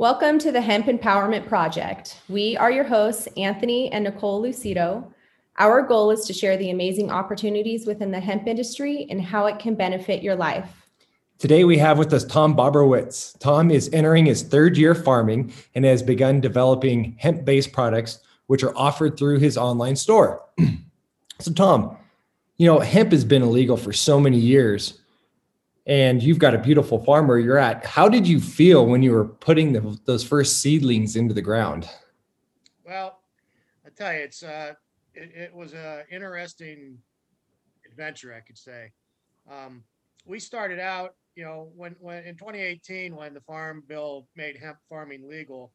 [0.00, 2.22] Welcome to the Hemp Empowerment Project.
[2.30, 5.12] We are your hosts, Anthony and Nicole Lucido.
[5.58, 9.58] Our goal is to share the amazing opportunities within the hemp industry and how it
[9.58, 10.90] can benefit your life.
[11.38, 13.38] Today we have with us Tom Bobrowicz.
[13.40, 18.74] Tom is entering his third year farming and has begun developing hemp-based products which are
[18.78, 20.42] offered through his online store.
[21.40, 21.94] so Tom,
[22.56, 24.99] you know, hemp has been illegal for so many years
[25.86, 27.84] and you've got a beautiful farm where you're at.
[27.84, 31.88] How did you feel when you were putting the, those first seedlings into the ground?
[32.84, 33.20] Well,
[33.86, 34.74] I tell you, it's uh,
[35.14, 36.98] it, it was a interesting
[37.90, 38.92] adventure, I could say.
[39.50, 39.82] Um,
[40.24, 44.78] we started out, you know, when when in 2018, when the farm bill made hemp
[44.88, 45.72] farming legal,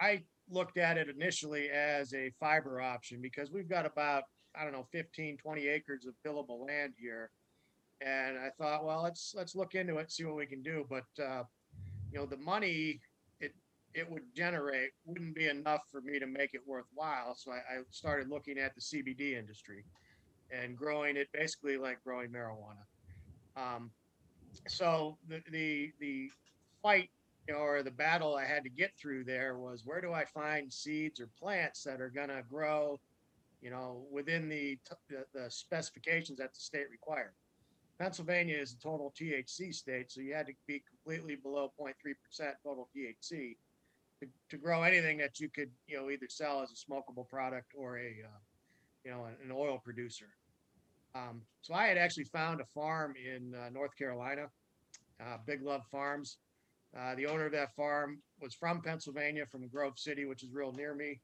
[0.00, 4.24] I looked at it initially as a fiber option because we've got about
[4.58, 7.30] I don't know 15, 20 acres of tillable land here
[8.00, 10.86] and I thought, well, let's let's look into it, see what we can do.
[10.88, 11.44] But uh,
[12.12, 13.00] you know, the money
[13.40, 13.54] it
[13.94, 17.34] it would generate wouldn't be enough for me to make it worthwhile.
[17.36, 19.84] So I, I started looking at the CBD industry
[20.50, 22.84] and growing it basically like growing marijuana.
[23.56, 23.90] Um,
[24.68, 26.30] so the the the
[26.82, 27.10] fight
[27.54, 31.20] or the battle I had to get through there was where do I find seeds
[31.20, 32.98] or plants that are going to grow,
[33.60, 37.34] you know, within the, the, the specifications that the state required.
[37.98, 41.94] Pennsylvania is a total THC state, so you had to be completely below 0.3%
[42.62, 43.56] total THC
[44.20, 47.72] to, to grow anything that you could, you know, either sell as a smokable product
[47.76, 48.38] or a, uh,
[49.04, 50.26] you know, an oil producer.
[51.14, 54.48] Um, so I had actually found a farm in uh, North Carolina,
[55.20, 56.38] uh, Big Love Farms.
[56.96, 60.72] Uh, the owner of that farm was from Pennsylvania, from Grove City, which is real
[60.72, 61.20] near me.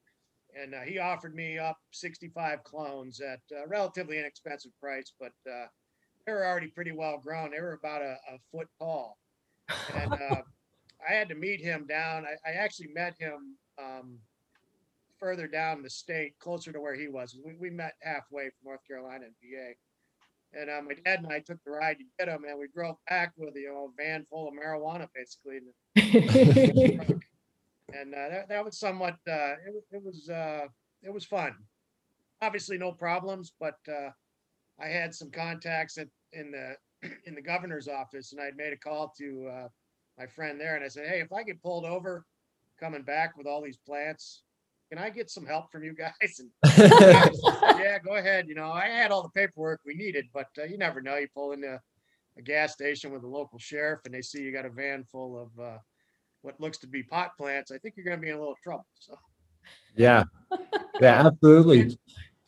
[0.60, 5.66] And uh, he offered me up 65 clones at a relatively inexpensive price, but uh,
[6.26, 7.50] they were already pretty well grown.
[7.50, 9.18] They were about a, a foot tall.
[9.94, 10.42] And uh,
[11.08, 12.24] I had to meet him down.
[12.24, 14.18] I, I actually met him um,
[15.18, 17.36] further down the state, closer to where he was.
[17.44, 20.60] We, we met halfway from North Carolina and PA.
[20.60, 22.96] And uh, my dad and I took the ride to get him, and we drove
[23.08, 25.60] back with you know a van full of marijuana, basically.
[27.94, 29.14] and uh, that, that was somewhat.
[29.26, 30.66] Uh, it, it was uh,
[31.02, 31.54] it was fun.
[32.42, 34.10] Obviously, no problems, but uh,
[34.80, 36.76] I had some contacts at, in the
[37.26, 39.68] in the governor's office, and I'd made a call to uh,
[40.18, 42.24] my friend there, and I said, "Hey, if I get pulled over
[42.78, 44.42] coming back with all these plants,
[44.90, 46.50] can I get some help from you guys?" And
[47.78, 48.48] yeah, go ahead.
[48.48, 51.16] You know, I had all the paperwork we needed, but uh, you never know.
[51.16, 51.80] You pull into
[52.38, 55.40] a gas station with a local sheriff, and they see you got a van full
[55.40, 55.78] of uh,
[56.42, 57.70] what looks to be pot plants.
[57.70, 58.86] I think you're going to be in a little trouble.
[58.98, 59.18] So.
[59.96, 60.24] Yeah,
[61.00, 61.98] yeah, absolutely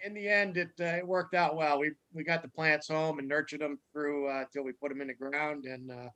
[0.04, 1.78] in the end, it uh, it worked out well.
[1.78, 5.00] We we got the plants home and nurtured them through uh, till we put them
[5.00, 5.64] in the ground.
[5.64, 6.08] And uh,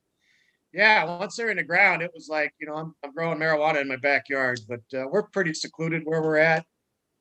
[0.72, 3.80] yeah, once they're in the ground, it was like you know I'm, I'm growing marijuana
[3.80, 4.60] in my backyard.
[4.68, 6.64] But uh, we're pretty secluded where we're at,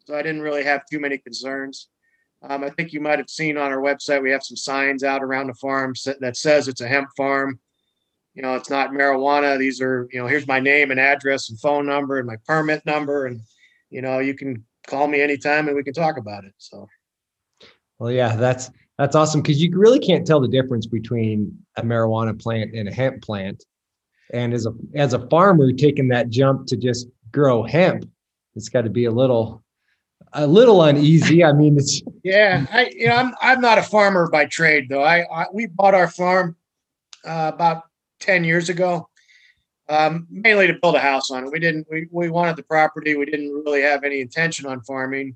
[0.05, 1.87] so I didn't really have too many concerns.
[2.43, 5.23] Um, I think you might have seen on our website we have some signs out
[5.23, 7.59] around the farm that says it's a hemp farm.
[8.35, 9.57] You know, it's not marijuana.
[9.57, 12.85] These are you know here's my name and address and phone number and my permit
[12.85, 13.41] number and
[13.89, 16.53] you know you can call me anytime and we can talk about it.
[16.57, 16.87] So,
[17.99, 22.39] well, yeah, that's that's awesome because you really can't tell the difference between a marijuana
[22.39, 23.63] plant and a hemp plant.
[24.33, 28.09] And as a as a farmer taking that jump to just grow hemp,
[28.55, 29.63] it's got to be a little
[30.33, 31.43] a little uneasy.
[31.43, 32.65] I mean, it's yeah.
[32.71, 35.03] I you know I'm I'm not a farmer by trade though.
[35.03, 36.55] I, I we bought our farm
[37.23, 37.83] uh, about
[38.19, 39.07] ten years ago,
[39.89, 41.51] um, mainly to build a house on it.
[41.51, 41.87] We didn't.
[41.89, 43.15] We, we wanted the property.
[43.15, 45.35] We didn't really have any intention on farming.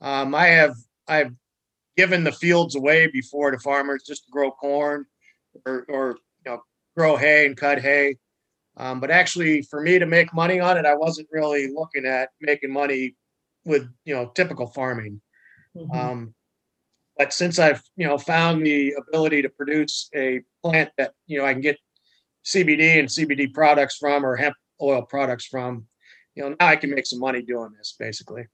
[0.00, 0.74] Um, I have
[1.08, 1.32] I've
[1.96, 5.06] given the fields away before to farmers just to grow corn
[5.64, 6.62] or or you know
[6.96, 8.16] grow hay and cut hay.
[8.76, 12.30] Um, but actually, for me to make money on it, I wasn't really looking at
[12.40, 13.16] making money
[13.64, 15.20] with you know typical farming.
[15.74, 15.96] Mm-hmm.
[15.96, 16.34] Um,
[17.16, 21.46] but since I've you know found the ability to produce a plant that you know
[21.46, 21.78] I can get
[22.46, 25.86] CBD and CBD products from or hemp oil products from,
[26.34, 28.46] you know, now I can make some money doing this basically.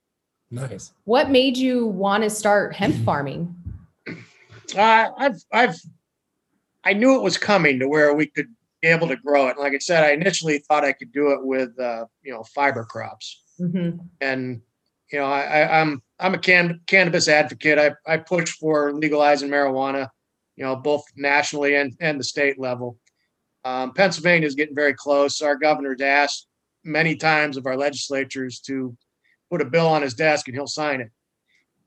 [0.50, 0.93] Nice.
[1.05, 3.55] What made you want to start hemp farming?
[4.77, 5.77] Uh, I've, I've,
[6.85, 8.49] I knew it was coming to where we could
[8.81, 9.59] be able to grow it.
[9.59, 12.85] Like I said, I initially thought I could do it with, uh, you know, fiber
[12.85, 13.43] crops.
[13.61, 13.99] Mm-hmm.
[14.21, 14.62] And,
[15.12, 17.79] you know, I, am I'm, I'm a can, cannabis advocate.
[17.79, 20.09] I, I push for legalizing marijuana,
[20.56, 22.99] you know, both nationally and, and the state level.
[23.64, 25.41] Um, Pennsylvania is getting very close.
[25.41, 26.47] Our governor's asked
[26.85, 28.97] many times of our legislatures to
[29.50, 31.11] put a bill on his desk and he'll sign it.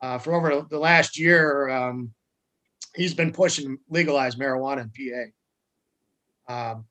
[0.02, 2.14] Uh, for over the last year, um,
[2.96, 5.32] he's been pushing legalized marijuana in
[6.48, 6.72] PA.
[6.72, 6.86] Um,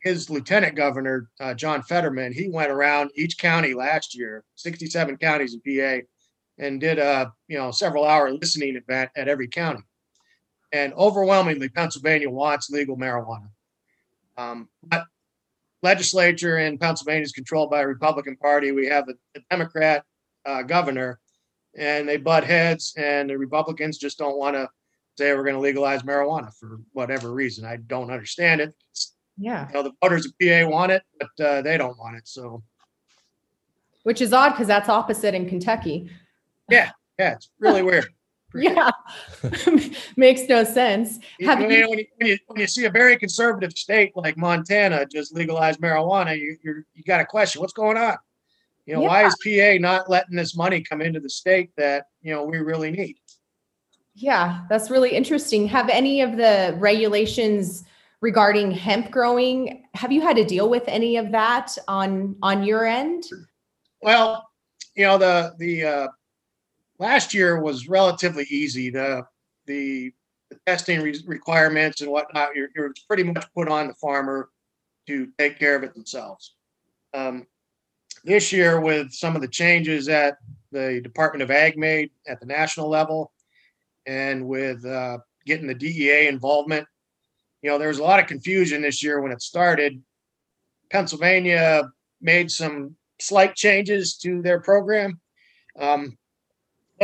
[0.00, 5.54] his lieutenant governor, uh, John Fetterman, he went around each county last year, 67 counties
[5.54, 6.04] in PA,
[6.58, 9.82] and did a you know several hour listening event at every county.
[10.72, 13.48] And overwhelmingly, Pennsylvania wants legal marijuana.
[14.36, 15.04] Um, but
[15.82, 18.72] legislature in Pennsylvania is controlled by a Republican Party.
[18.72, 20.04] We have a, a Democrat
[20.46, 21.20] uh, governor,
[21.76, 24.68] and they butt heads, and the Republicans just don't want to
[25.16, 27.64] say we're going to legalize marijuana for whatever reason.
[27.64, 28.74] I don't understand it.
[29.36, 29.68] Yeah.
[29.68, 32.26] you know, the voters of PA want it, but uh, they don't want it.
[32.26, 32.62] So
[34.02, 36.10] Which is odd because that's opposite in Kentucky.
[36.70, 38.06] Yeah, yeah, it's really weird.
[38.54, 38.90] Yeah.
[40.16, 41.18] Makes no sense.
[41.38, 44.36] You know, you- when, you, when, you, when you see a very conservative state like
[44.36, 48.16] Montana just legalize marijuana, you you're, you got a question what's going on.
[48.86, 52.32] You know, why is PA not letting this money come into the state that you
[52.34, 53.16] know we really need?
[54.14, 55.66] Yeah, that's really interesting.
[55.68, 57.84] Have any of the regulations
[58.20, 62.84] regarding hemp growing, have you had to deal with any of that on on your
[62.86, 63.24] end?
[64.02, 64.48] Well,
[64.94, 66.08] you know, the the uh,
[66.98, 68.90] last year was relatively easy.
[68.90, 69.26] The
[69.66, 70.12] the,
[70.50, 74.50] the testing re- requirements and whatnot, you're, you're pretty much put on the farmer
[75.06, 76.54] to take care of it themselves.
[77.14, 77.46] Um,
[78.24, 80.38] this year, with some of the changes that
[80.72, 83.32] the Department of Ag made at the national level,
[84.06, 86.86] and with uh, getting the DEA involvement,
[87.62, 90.02] you know, there was a lot of confusion this year when it started.
[90.90, 91.84] Pennsylvania
[92.20, 95.20] made some slight changes to their program.
[95.78, 96.16] Um,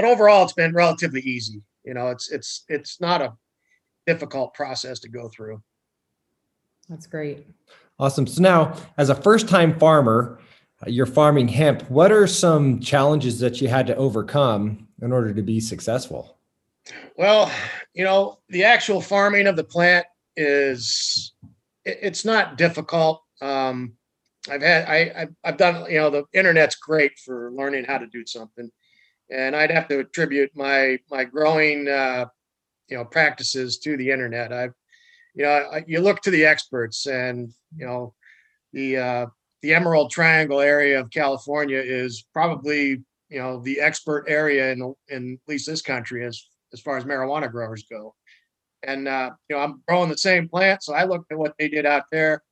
[0.00, 1.60] but overall, it's been relatively easy.
[1.84, 3.34] You know, it's it's it's not a
[4.06, 5.62] difficult process to go through.
[6.88, 7.46] That's great.
[7.98, 8.26] Awesome.
[8.26, 10.40] So now, as a first-time farmer,
[10.84, 11.88] uh, you're farming hemp.
[11.90, 16.38] What are some challenges that you had to overcome in order to be successful?
[17.16, 17.52] Well,
[17.92, 21.34] you know, the actual farming of the plant is
[21.84, 23.22] it's not difficult.
[23.42, 23.92] Um,
[24.50, 28.06] I've had I I've, I've done you know the internet's great for learning how to
[28.06, 28.70] do something,
[29.30, 32.26] and I'd have to attribute my my growing uh,
[32.88, 34.52] you know practices to the internet.
[34.52, 34.74] I've
[35.34, 38.14] you know I, you look to the experts, and you know
[38.72, 39.26] the uh,
[39.62, 45.38] the Emerald Triangle area of California is probably you know the expert area in in
[45.42, 48.14] at least this country as as far as marijuana growers go.
[48.82, 51.68] And uh, you know, I'm growing the same plant, so I looked at what they
[51.68, 52.42] did out there,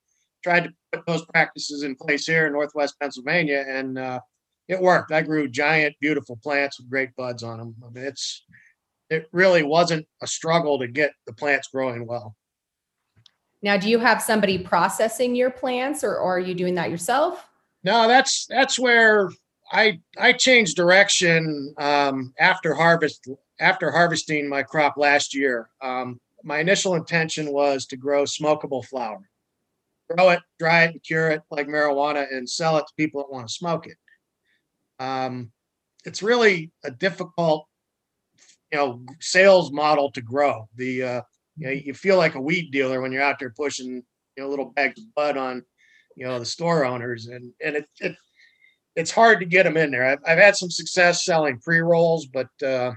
[0.44, 4.20] tried to put those practices in place here in Northwest Pennsylvania, and uh,
[4.68, 5.12] it worked.
[5.12, 7.74] I grew giant, beautiful plants with great buds on them.
[7.84, 8.44] I mean, it's
[9.10, 12.36] it really wasn't a struggle to get the plants growing well.
[13.62, 17.48] Now, do you have somebody processing your plants or, or are you doing that yourself?
[17.82, 19.30] No, that's that's where
[19.72, 23.28] I I changed direction um, after harvest
[23.60, 25.70] after harvesting my crop last year.
[25.80, 29.28] Um, my initial intention was to grow smokable flower,
[30.08, 33.32] grow it, dry it, and cure it like marijuana, and sell it to people that
[33.32, 33.96] want to smoke it.
[34.98, 35.52] Um,
[36.04, 37.66] it's really a difficult,
[38.72, 40.68] you know, sales model to grow.
[40.76, 41.22] The uh,
[41.56, 44.02] you know you feel like a weed dealer when you're out there pushing
[44.36, 45.62] you know little bags of bud on
[46.16, 48.16] you know the store owners and and it, it
[48.96, 50.04] it's hard to get them in there.
[50.04, 52.92] I've, I've had some success selling pre-rolls but uh,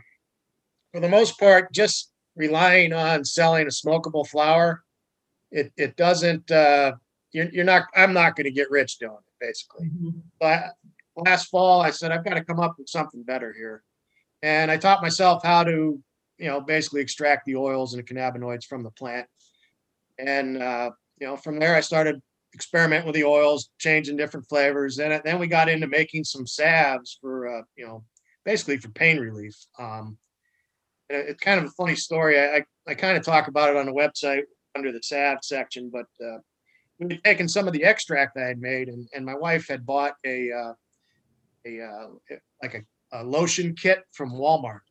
[0.92, 4.83] for the most part just relying on selling a smokable flower
[5.51, 6.94] it it doesn't uh
[7.33, 9.89] you're, you're not i'm not going to get rich doing it basically.
[10.39, 10.75] But
[11.16, 13.83] last fall i said i've got to come up with something better here.
[14.44, 16.02] And i taught myself how to
[16.38, 19.28] you know basically extract the oils and the cannabinoids from the plant.
[20.18, 22.21] And uh, you know from there i started
[22.54, 24.97] experimenting with the oils changing different flavors.
[24.97, 28.04] Then then we got into making some salves for uh, you know
[28.45, 29.56] basically for pain relief.
[29.80, 30.18] Um,
[31.09, 32.40] and it's kind of a funny story.
[32.40, 34.44] I i, I kind of talk about it on the website
[34.76, 36.38] under the salve section but uh,
[37.00, 39.85] we had taken some of the extract i had made and, and my wife had
[39.85, 40.74] bought a uh,
[41.65, 42.81] a uh, like a,
[43.19, 44.81] a lotion kit from walmart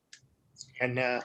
[0.81, 1.21] and uh,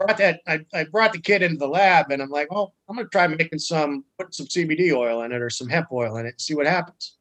[0.00, 2.74] I brought that I, I brought the kit into the lab and I'm like, well,
[2.88, 6.16] I'm gonna try making some put some CBD oil in it or some hemp oil
[6.16, 7.16] in it, see what happens.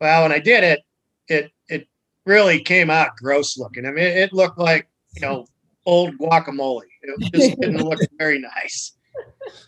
[0.00, 0.80] Well, when I did it,
[1.28, 1.88] it it
[2.24, 3.86] really came out gross looking.
[3.86, 5.46] I mean, it looked like you know
[5.86, 6.82] old guacamole.
[7.02, 8.92] It just didn't look very nice.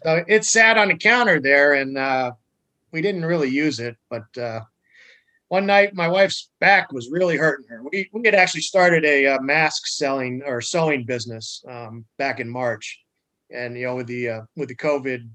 [0.02, 2.32] So it sat on the counter there, and uh,
[2.92, 3.96] we didn't really use it.
[4.10, 4.60] But uh,
[5.48, 7.82] one night, my wife's back was really hurting her.
[7.82, 12.48] We we had actually started a, uh mask selling or sewing business um, back in
[12.48, 13.00] March,
[13.50, 15.28] and you know with the uh, with the COVID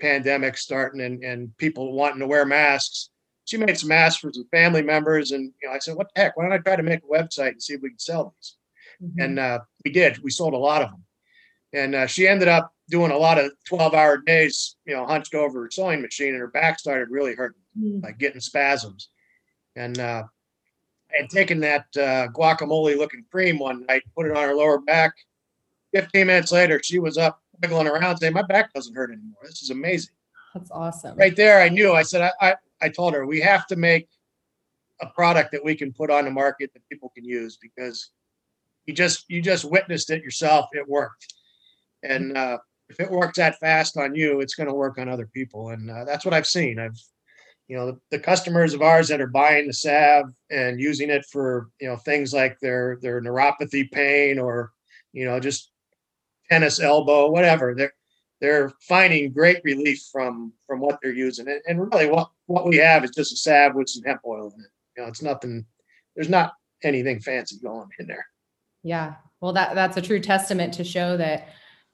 [0.00, 3.10] pandemic starting and and people wanting to wear masks,
[3.44, 6.22] she made some masks for some family members, and you know I said, what the
[6.22, 6.36] heck?
[6.36, 8.54] Why don't I try to make a website and see if we can sell these?
[9.00, 9.24] Mhm.
[9.24, 10.18] and uh, we did.
[10.24, 11.04] We sold a lot of them,
[11.72, 15.34] and uh, she ended up doing a lot of 12 hour days, you know, hunched
[15.34, 17.60] over a sewing machine and her back started really hurting,
[18.02, 19.10] like getting spasms.
[19.78, 20.24] And uh,
[21.12, 24.78] I had taken that uh, guacamole looking cream one night, put it on her lower
[24.78, 25.12] back.
[25.94, 29.40] 15 minutes later, she was up wiggling around saying, My back doesn't hurt anymore.
[29.42, 30.14] This is amazing.
[30.54, 31.16] That's awesome.
[31.16, 31.92] Right there, I knew.
[31.92, 34.08] I said, I, I, I told her, we have to make
[35.00, 38.10] a product that we can put on the market that people can use because
[38.86, 40.66] you just you just witnessed it yourself.
[40.72, 41.34] It worked.
[42.02, 42.58] And uh,
[42.88, 45.70] if it works that fast on you, it's going to work on other people.
[45.70, 46.78] And uh, that's what I've seen.
[46.78, 46.98] I've,
[47.68, 51.24] you know, the, the, customers of ours that are buying the salve and using it
[51.26, 54.72] for, you know, things like their their neuropathy pain or,
[55.12, 55.70] you know, just
[56.50, 57.74] tennis elbow, whatever.
[57.74, 57.92] They're
[58.40, 61.46] they're finding great relief from from what they're using.
[61.46, 64.52] And, and really, what what we have is just a salve with some hemp oil
[64.56, 64.70] in it.
[64.96, 65.66] You know, it's nothing.
[66.16, 68.26] There's not anything fancy going in there.
[68.82, 69.16] Yeah.
[69.40, 71.48] Well, that that's a true testament to show that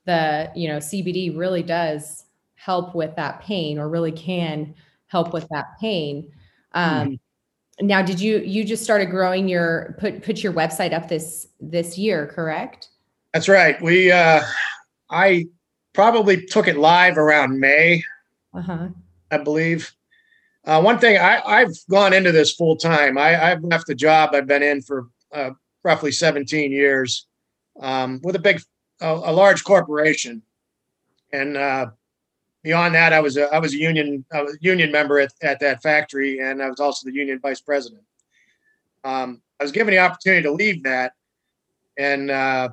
[0.07, 4.75] the you know CBD really does help with that pain or really can
[5.15, 6.29] help with that pain.
[6.73, 7.87] Um, mm-hmm.
[7.87, 11.97] Now, did you you just started growing your put put your website up this this
[11.97, 12.89] year, correct?
[13.33, 13.81] That's right.
[13.81, 14.43] We uh,
[15.11, 15.47] I
[15.93, 18.03] probably took it live around May,
[18.53, 18.89] uh-huh.
[19.31, 19.93] I believe.
[20.65, 23.19] Uh, one thing I, I've gone into this full time.
[23.19, 25.51] I, I've left the job I've been in for uh,
[25.83, 27.27] roughly 17 years
[27.81, 28.63] um, with a big
[29.01, 30.43] a, a large corporation,
[31.33, 31.87] and uh,
[32.65, 35.33] beyond that, I was a I was a union I was a union member at,
[35.43, 38.03] at that factory, and I was also the union vice president.
[39.05, 41.13] Um, I was given the opportunity to leave that,
[41.97, 42.71] and uh,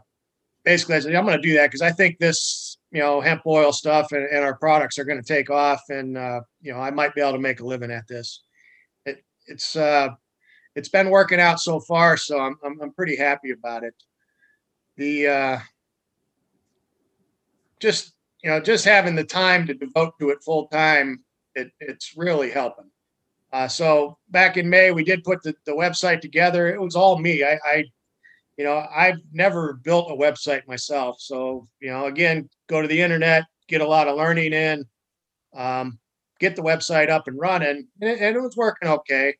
[0.63, 3.43] basically I said I'm going to do that because I think this you know hemp
[3.45, 6.79] oil stuff and, and our products are going to take off, and uh, you know
[6.79, 8.41] I might be able to make a living at this.
[9.05, 10.10] It, it's uh,
[10.75, 13.93] it's been working out so far, so I'm I'm, I'm pretty happy about it.
[14.95, 15.60] The uh,
[17.81, 21.24] just you know just having the time to devote to it full time
[21.55, 22.89] it, it's really helping.
[23.51, 26.74] Uh, so back in may we did put the, the website together.
[26.74, 27.43] It was all me.
[27.43, 27.83] I, I
[28.57, 31.17] you know i've never built a website myself.
[31.19, 34.86] So you know again go to the internet get a lot of learning in
[35.55, 36.00] um,
[36.39, 39.36] get the website up and running and it, and it was working okay.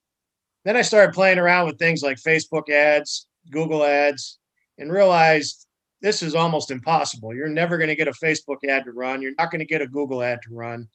[0.64, 4.38] Then i started playing around with things like facebook ads google ads
[4.78, 5.68] and realized
[6.02, 7.34] this is almost impossible.
[7.34, 9.22] You're never going to get a Facebook ad to run.
[9.22, 10.88] You're not going to get a Google ad to run.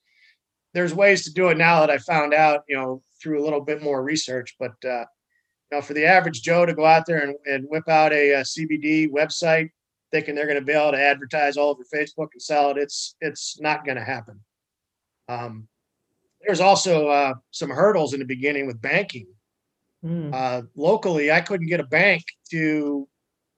[0.75, 3.61] There's ways to do it now that I found out, you know, through a little
[3.61, 4.57] bit more research.
[4.59, 5.05] But uh,
[5.71, 8.33] you know, for the average Joe to go out there and, and whip out a,
[8.33, 9.71] a CBD website,
[10.11, 13.15] thinking they're going to be able to advertise all over Facebook and sell it, it's
[13.21, 14.41] it's not going to happen.
[15.29, 15.69] Um,
[16.43, 19.27] there's also uh, some hurdles in the beginning with banking.
[20.05, 20.35] Mm.
[20.35, 23.09] Uh, locally, I couldn't get a bank to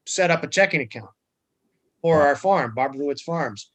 [0.06, 1.10] set up a checking account
[2.00, 3.70] for our farm, Bobrowicz Farms,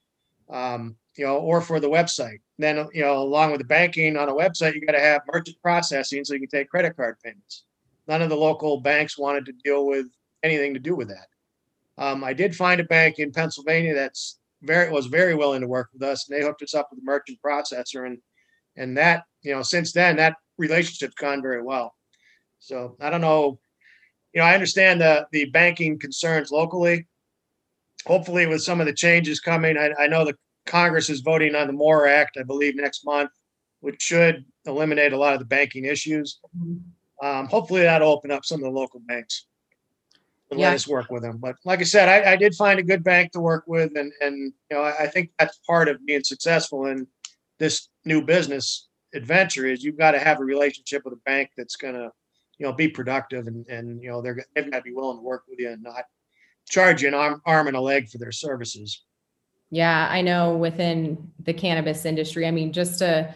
[0.49, 2.39] um, you know, or for the website.
[2.57, 5.57] Then, you know, along with the banking on a website, you got to have merchant
[5.61, 7.63] processing so you can take credit card payments.
[8.07, 10.07] None of the local banks wanted to deal with
[10.43, 11.27] anything to do with that.
[11.97, 15.89] Um, I did find a bank in Pennsylvania that's very was very willing to work
[15.93, 18.17] with us, and they hooked us up with a merchant processor, and
[18.75, 21.95] and that you know since then that relationship's gone very well.
[22.59, 23.59] So I don't know,
[24.33, 27.07] you know, I understand the the banking concerns locally,
[28.05, 31.67] hopefully with some of the changes coming, I, I know the Congress is voting on
[31.67, 33.31] the MORE Act, I believe, next month,
[33.81, 36.39] which should eliminate a lot of the banking issues.
[36.57, 37.25] Mm-hmm.
[37.25, 39.45] Um, hopefully that'll open up some of the local banks
[40.51, 40.67] and yeah.
[40.67, 41.37] let us work with them.
[41.37, 44.11] But like I said, I, I, did find a good bank to work with, and
[44.21, 47.07] and you know I, I think that's part of being successful in
[47.59, 51.75] this new business adventure is you've got to have a relationship with a bank that's
[51.75, 52.11] going to
[52.57, 55.23] you know be productive and and you know they're they've got to be willing to
[55.23, 56.05] work with you and not
[56.69, 59.03] charge you an arm, arm and a leg for their services.
[59.69, 63.33] Yeah, I know within the cannabis industry, I mean, just to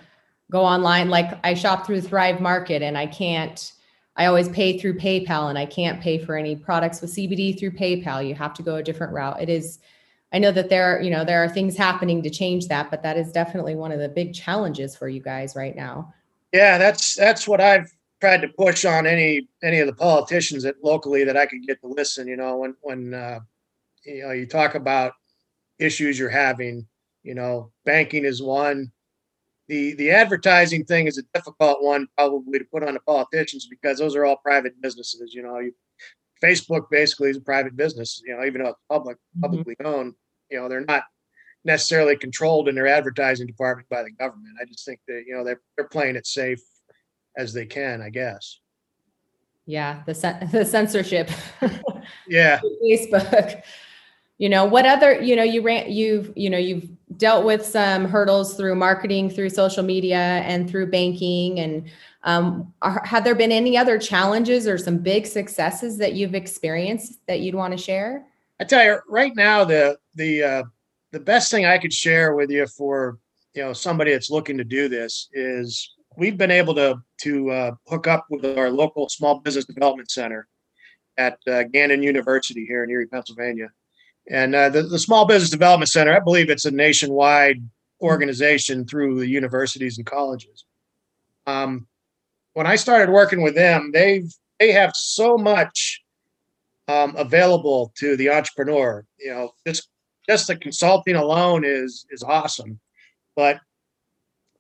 [0.51, 3.73] go online, like I shop through Thrive Market and I can't,
[4.15, 7.71] I always pay through PayPal and I can't pay for any products with CBD through
[7.71, 8.27] PayPal.
[8.27, 9.41] You have to go a different route.
[9.41, 9.79] It is,
[10.31, 13.03] I know that there, are, you know, there are things happening to change that, but
[13.03, 16.13] that is definitely one of the big challenges for you guys right now.
[16.53, 20.83] Yeah, that's that's what I've tried to push on any any of the politicians that
[20.83, 22.27] locally that I could get to listen.
[22.27, 23.39] You know, when when uh,
[24.05, 25.13] you know you talk about
[25.79, 26.87] issues you're having,
[27.23, 28.91] you know, banking is one.
[29.67, 33.99] The the advertising thing is a difficult one probably to put on the politicians because
[33.99, 35.33] those are all private businesses.
[35.33, 35.73] You know, you,
[36.43, 38.21] Facebook basically is a private business.
[38.25, 39.41] You know, even though it's public mm-hmm.
[39.41, 40.13] publicly owned,
[40.49, 41.03] you know, they're not
[41.65, 44.55] necessarily controlled in their advertising department by the government.
[44.61, 46.61] I just think that you know they're they're playing it safe
[47.37, 48.59] as they can, I guess.
[49.65, 51.29] Yeah, the the censorship.
[52.27, 52.59] yeah.
[52.83, 53.61] Facebook.
[54.39, 58.05] You know, what other, you know, you ran you've, you know, you've dealt with some
[58.05, 61.59] hurdles through marketing, through social media, and through banking.
[61.59, 61.89] And
[62.23, 67.25] um, are, have there been any other challenges or some big successes that you've experienced
[67.27, 68.27] that you'd want to share?
[68.59, 70.63] I tell you, right now the the uh,
[71.11, 73.17] the best thing I could share with you for
[73.53, 77.71] you know somebody that's looking to do this is we've been able to to uh,
[77.87, 80.47] hook up with our local small business development center
[81.17, 83.69] at uh, Gannon University here in Erie, Pennsylvania.
[84.29, 87.57] And uh, the, the Small Business Development Center, I believe it's a nationwide
[88.01, 90.65] organization through the universities and colleges.
[91.47, 91.87] Um,
[92.53, 96.03] when I started working with them, they've they have so much
[96.87, 99.05] um, available to the entrepreneur.
[99.19, 99.89] You know, just
[100.27, 102.79] just the consulting alone is is awesome,
[103.35, 103.59] but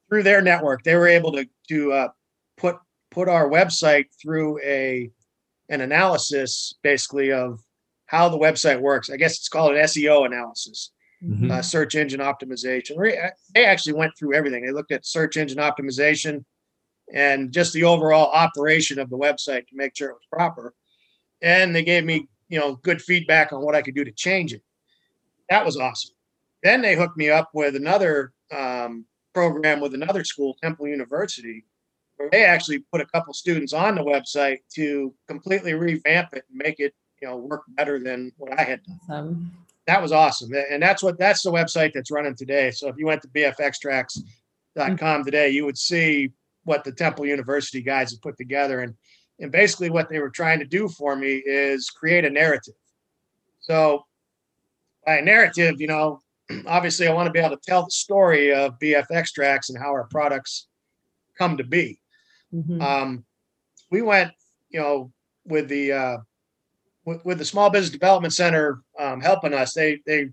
[0.09, 2.07] through their network, they were able to to uh,
[2.57, 2.77] put
[3.11, 5.09] put our website through a
[5.69, 7.59] an analysis basically of
[8.05, 9.09] how the website works.
[9.09, 11.51] I guess it's called an SEO analysis, Mhm.
[11.51, 12.95] uh, search engine optimization.
[13.53, 14.65] They actually went through everything.
[14.65, 16.45] They looked at search engine optimization
[17.13, 20.73] and just the overall operation of the website to make sure it was proper.
[21.41, 24.53] And they gave me, you know, good feedback on what I could do to change
[24.53, 24.61] it.
[25.49, 26.15] That was awesome.
[26.63, 29.05] Then they hooked me up with another um,
[29.37, 31.63] program with another school, Temple University,
[32.15, 36.57] where they actually put a couple students on the website to completely revamp it and
[36.57, 39.51] make it, you know, work better than what I had done Um,
[39.85, 40.49] that was awesome.
[40.71, 42.71] And that's what that's the website that's running today.
[42.71, 46.31] So if you went to bfextracts.com today, you would see
[46.63, 48.79] what the Temple University guys have put together.
[48.79, 48.95] And
[49.39, 52.73] and basically what they were trying to do for me is create a narrative.
[53.59, 54.03] So
[55.05, 56.23] by a narrative, you know,
[56.67, 59.89] obviously I want to be able to tell the story of BF Extracts and how
[59.89, 60.67] our products
[61.37, 61.99] come to be.
[62.53, 62.81] mhm.
[62.81, 63.25] Um,
[63.91, 64.31] we went,
[64.69, 65.11] you know,
[65.45, 66.17] with the uh,
[67.05, 69.73] with, with the Small Business Development Center um, helping us.
[69.73, 70.29] They they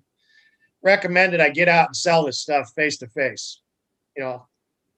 [0.83, 3.61] recommended I get out and sell this stuff face to face.
[4.16, 4.47] You know,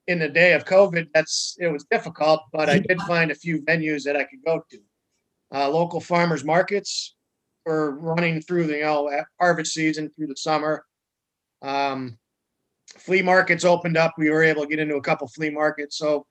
[0.06, 3.62] in the day of COVID, that's it was difficult, but I did find a few
[3.62, 4.78] venues that I could go to.
[5.54, 7.14] Uh, local farmers markets
[7.64, 10.84] were running through the you know harvest season through the summer.
[11.62, 12.18] Um,
[12.98, 14.14] flea markets opened up.
[14.18, 15.96] We were able to get into a couple flea markets.
[15.98, 16.26] So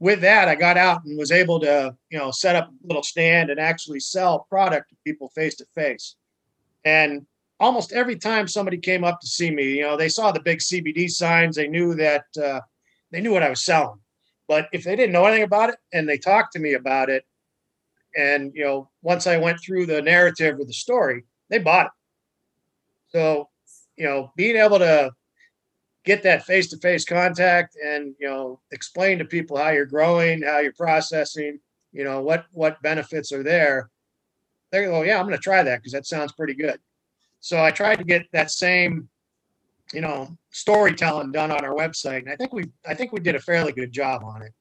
[0.00, 3.02] with that, I got out and was able to, you know, set up a little
[3.02, 6.16] stand and actually sell product to people face to face.
[6.84, 7.26] And
[7.60, 10.58] almost every time somebody came up to see me, you know, they saw the big
[10.58, 11.56] CBD signs.
[11.56, 12.60] They knew that uh,
[13.10, 14.00] they knew what I was selling.
[14.48, 17.24] But if they didn't know anything about it and they talked to me about it,
[18.16, 21.92] and you know, once I went through the narrative or the story, they bought it.
[23.08, 23.48] So,
[23.96, 25.12] you know, being able to
[26.04, 30.72] get that face-to-face contact and you know explain to people how you're growing how you're
[30.74, 31.58] processing
[31.92, 33.90] you know what what benefits are there
[34.70, 36.78] they go yeah i'm going to try that because that sounds pretty good.
[37.40, 39.08] So i tried to get that same
[39.92, 43.34] you know storytelling done on our website and i think we i think we did
[43.34, 44.52] a fairly good job on it.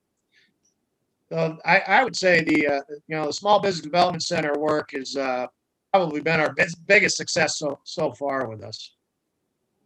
[1.30, 4.92] So i i would say the uh, you know the small business development center work
[4.92, 5.48] has uh,
[5.92, 6.56] probably been our
[6.88, 8.96] biggest success so so far with us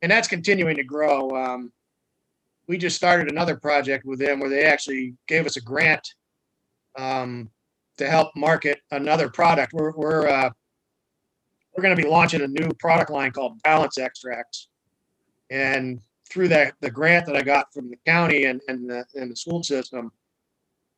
[0.01, 1.31] and that's continuing to grow.
[1.31, 1.71] Um,
[2.67, 6.07] we just started another project with them where they actually gave us a grant
[6.97, 7.49] um,
[7.97, 9.73] to help market another product.
[9.73, 10.49] We're we're uh,
[11.75, 14.67] we're going to be launching a new product line called Balance Extracts,
[15.49, 19.31] and through that the grant that I got from the county and and the, and
[19.31, 20.11] the school system,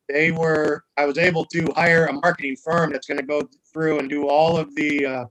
[0.08, 4.00] they were I was able to hire a marketing firm that's going to go through
[4.00, 5.26] and do all of the uh,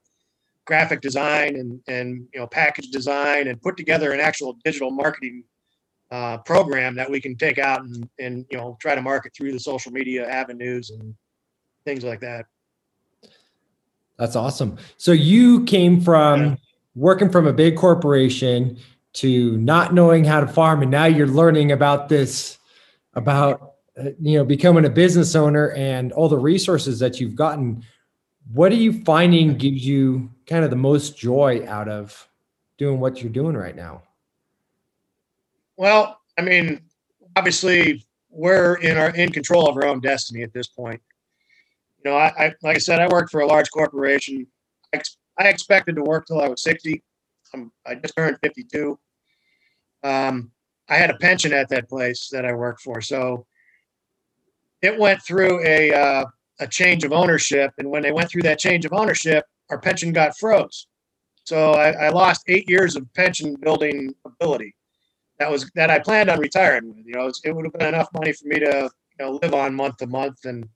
[0.69, 5.43] graphic design and and you know package design and put together an actual digital marketing
[6.11, 9.51] uh, program that we can take out and and you know try to market through
[9.51, 11.15] the social media avenues and
[11.87, 12.45] things like that.
[14.19, 14.77] That's awesome.
[14.99, 16.57] So you came from Yeah.
[16.95, 18.77] working from a big corporation
[19.15, 22.59] to not knowing how to farm, and now you're learning about this,
[23.15, 27.83] about uh, you know becoming a business owner and all the resources that you've gotten.
[28.53, 32.29] What are you finding gives you kind of the most joy out of
[32.79, 34.03] doing what you're doing right now?
[35.77, 36.81] Well, I mean,
[37.37, 41.01] obviously we're in our in control of our own destiny at this point.
[42.03, 44.47] You know, I, I like I said, I worked for a large corporation.
[44.95, 45.01] I,
[45.39, 47.03] I expected to work till I was 60.
[47.55, 48.99] I'm, I just turned 52.
[50.03, 50.51] Um,
[50.89, 53.47] I had a pension at that place that I worked for, so
[54.81, 56.25] it went through a uh,
[56.61, 57.73] a change of ownership.
[57.79, 60.87] And when they went through that change of ownership, our pension got froze.
[61.45, 64.75] So I, I lost eight years of pension building ability
[65.39, 67.07] that was that I planned on retiring with.
[67.07, 69.75] You know, it would have been enough money for me to you know live on
[69.75, 70.69] month to month, and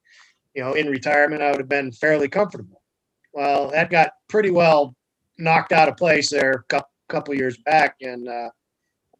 [0.54, 2.82] you know, in retirement, I would have been fairly comfortable.
[3.32, 4.94] Well, that got pretty well
[5.38, 8.50] knocked out of place there a couple, years back, and uh,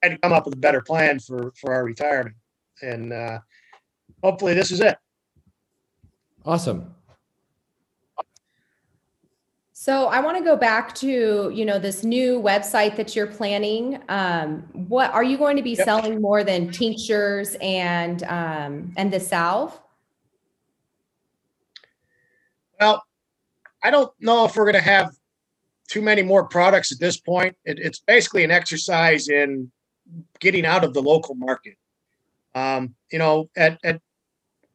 [0.03, 2.37] had to come up with a better plan for for our retirement,
[2.81, 3.39] and uh,
[4.23, 4.97] hopefully this is it.
[6.45, 6.95] Awesome.
[9.83, 14.01] So I want to go back to, you know, this new website that you're planning.
[14.09, 15.85] Um, what are you going to be Yep.
[15.85, 19.77] selling more than tinctures and um, and the salve?
[22.79, 23.03] Well,
[23.83, 25.17] I don't know if we're going to have
[25.89, 27.57] too many more products at this point.
[27.65, 29.73] It, it's basically an exercise in
[30.39, 31.75] getting out of the local market.
[32.55, 34.01] Um, you know, at, at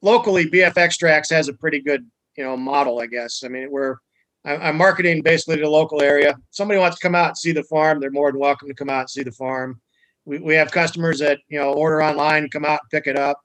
[0.01, 3.45] locally, BF Extracts has a pretty good, you know, model, I guess.
[3.45, 3.99] I mean, we're
[4.47, 6.37] I'm marketing basically the local area.
[6.51, 8.89] Somebody wants to come out and see the farm, they're more than welcome to come
[8.89, 9.81] out and see the farm.
[10.25, 13.41] We, we have customers that you know order online, come out and pick it up.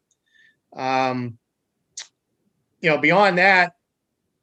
[0.75, 1.39] Um,
[2.81, 3.75] you know, beyond that,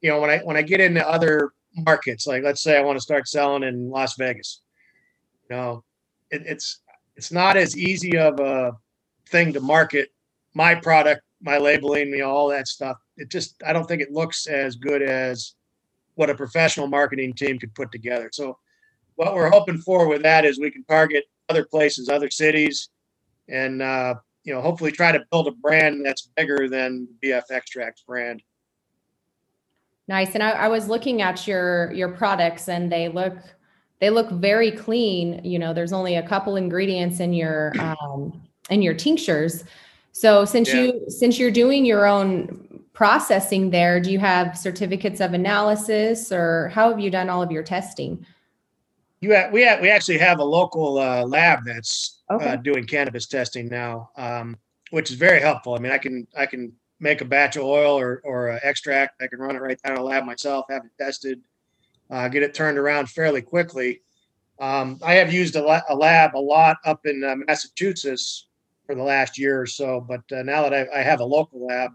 [0.02, 2.98] you know, when I when I get into other markets, like let's say I want
[2.98, 4.62] to start selling in Las Vegas,
[5.50, 5.84] you know,
[6.30, 6.80] it, it's
[7.16, 8.74] it's not as easy of a
[9.30, 10.10] thing to market
[10.54, 12.98] my product, my labeling, you know, all that stuff.
[13.18, 15.54] It just I don't think it looks as good as
[16.20, 18.30] what a professional marketing team could put together.
[18.34, 18.58] So
[19.16, 22.90] what we're hoping for with that is we can target other places, other cities,
[23.48, 28.04] and uh, you know, hopefully try to build a brand that's bigger than BF Extracts
[28.06, 28.44] brand.
[30.10, 30.34] Nice.
[30.34, 33.38] And I, I was looking at your your products and they look
[34.02, 35.40] they look very clean.
[35.46, 39.64] You know, there's only a couple ingredients in your um, in your tinctures.
[40.12, 40.82] So since Yeah.
[40.82, 42.69] you since you're doing your own
[43.00, 47.50] processing there, do you have certificates of analysis or how have you done all of
[47.50, 48.26] your testing?
[49.22, 53.26] You ha- we ha- we actually have a local uh, lab that's uh, doing cannabis
[53.26, 54.58] testing now, um,
[54.90, 55.76] which is very helpful.
[55.76, 59.22] I mean, I can I can make a batch of oil or or uh, extract.
[59.22, 61.40] I can run it right down a lab myself, have it tested,
[62.10, 64.02] uh, get it turned around fairly quickly.
[64.60, 68.50] Um, I have used a, la- a lab a lot up in uh, Massachusetts
[68.86, 71.66] for the last year or so, but uh, now that I, I have a local
[71.66, 71.92] lab,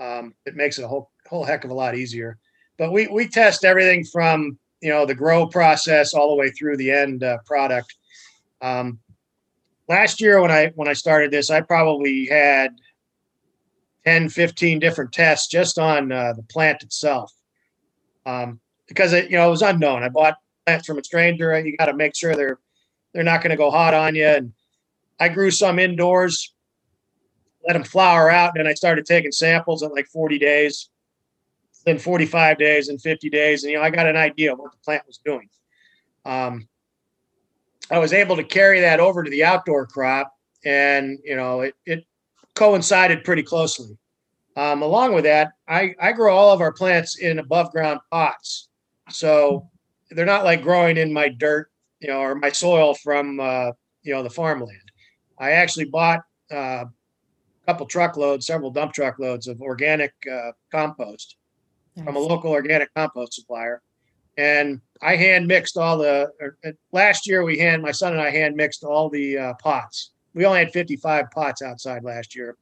[0.00, 2.38] um, it makes it a whole whole heck of a lot easier.
[2.78, 6.76] But we we test everything from you know the grow process all the way through
[6.76, 7.94] the end uh, product.
[8.60, 8.98] Um,
[9.88, 12.74] last year when I when I started this, I probably had
[14.04, 17.32] 10, 15 different tests just on uh, the plant itself.
[18.26, 20.02] Um, because it, you know, it was unknown.
[20.02, 21.58] I bought plants from a stranger.
[21.58, 22.58] You got to make sure they're
[23.12, 24.26] they're not going to go hot on you.
[24.26, 24.52] And
[25.20, 26.53] I grew some indoors,
[27.66, 30.90] let them flower out, and I started taking samples at like 40 days,
[31.84, 34.72] then 45 days, and 50 days, and you know, I got an idea of what
[34.72, 35.48] the plant was doing.
[36.24, 36.68] Um,
[37.90, 40.32] I was able to carry that over to the outdoor crop,
[40.64, 42.04] and you know, it it
[42.54, 43.98] coincided pretty closely.
[44.56, 48.68] Um, along with that, I, I grow all of our plants in above ground pots.
[49.10, 49.68] So
[50.10, 53.72] they're not like growing in my dirt, you know, or my soil from, uh,
[54.02, 54.92] you know, the farmland.
[55.38, 56.20] I actually bought
[56.52, 56.84] uh,
[57.66, 61.36] couple truckloads, several dump truckloads of organic uh, compost
[62.02, 63.80] from a local organic compost supplier.
[64.36, 68.20] And I hand mixed all the, or, uh, last year we hand, my son and
[68.20, 70.10] I hand mixed all the uh, pots.
[70.34, 72.56] We only had 55 pots outside last year.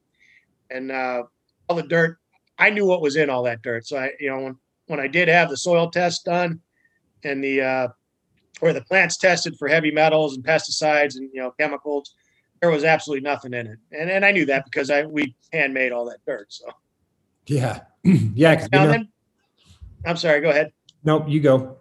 [0.71, 1.25] And uh,
[1.69, 2.19] all the dirt,
[2.59, 3.87] I knew what was in all that dirt.
[3.87, 6.61] So I, you know, when, when I did have the soil test done
[7.25, 7.88] and the, uh,
[8.61, 12.15] where the plants tested for heavy metals and pesticides and, you know, chemicals,
[12.62, 13.79] there was absolutely nothing in it.
[13.90, 16.46] And, and I knew that because I, we handmade all that dirt.
[16.51, 16.66] So,
[17.46, 17.81] Yeah.
[18.05, 18.66] yeah.
[18.72, 19.09] now know- then,
[20.07, 20.72] I'm sorry, go ahead.
[21.05, 21.77] nope, you go.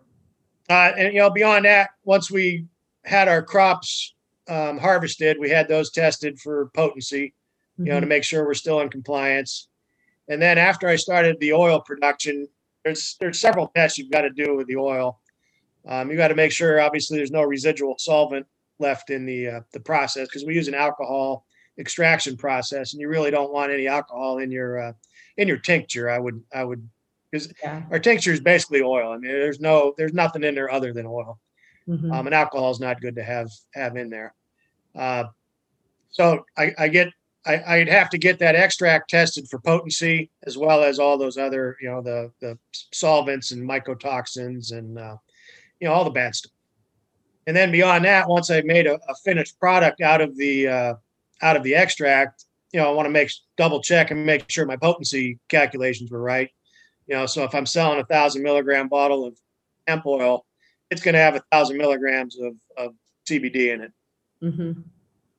[0.70, 2.66] Uh, and you know, beyond that, once we
[3.06, 4.16] had our crops
[4.48, 7.34] um, harvested, we had those tested for potency,
[7.78, 8.10] you know, to Mhm.
[8.10, 9.68] make sure we're still in compliance.
[10.30, 12.48] And then after I started the oil production,
[12.84, 15.20] there's there's several tests you've got to do with the oil.
[15.88, 18.46] Um, you got to make sure, obviously, there's no residual solvent
[18.82, 21.46] left in the uh, the process because we use an alcohol
[21.78, 24.94] extraction process, and you really don't want any alcohol in your uh,
[25.38, 26.10] in your tincture.
[26.10, 26.88] I would I would
[27.32, 27.84] because Yeah.
[27.92, 29.12] our tincture is basically oil.
[29.14, 31.40] I mean, there's no there's nothing in there other than oil.
[31.88, 32.14] Mhm.
[32.14, 34.34] Um, and alcohol is not good to have have in there.
[34.96, 35.26] Uh,
[36.10, 37.08] so I, I get
[37.46, 41.38] I, I'd have to get that extract tested for potency as well as all those
[41.38, 42.58] other you know the the
[42.94, 45.16] solvents and mycotoxins and uh,
[45.80, 46.52] you know all the bad stuff.
[47.52, 50.94] And then beyond that, once I've made a, a finished product out of the uh,
[51.42, 54.66] out of the extract, you know I want to make double check and make sure
[54.66, 56.50] my potency calculations were right.
[57.08, 59.38] You know, so if I'm selling a thousand milligram bottle of
[59.86, 60.46] hemp oil,
[60.92, 62.94] it's going to have a thousand milligrams of, of
[63.30, 63.92] CBD in it,
[64.42, 64.84] Mhm.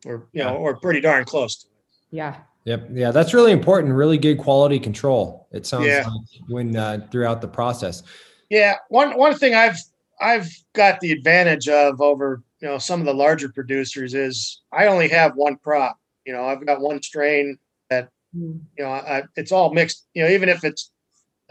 [0.05, 1.73] or you know, or pretty darn close to it.
[2.11, 2.37] Yeah.
[2.65, 2.89] Yep.
[2.93, 3.95] Yeah, that's really important.
[3.95, 5.49] Really good quality control.
[5.51, 6.07] It sounds Yeah.
[6.07, 8.03] like when uh, throughout the process.
[8.51, 9.79] Yeah, one one thing I've
[10.21, 14.87] I've got the advantage of over you know, some of the larger producers is I
[14.87, 15.99] only have one crop.
[16.25, 17.59] You know, I've got one strain
[17.91, 18.59] that hmm.
[18.79, 20.93] you know, I, it's all mixed, you know, even if it's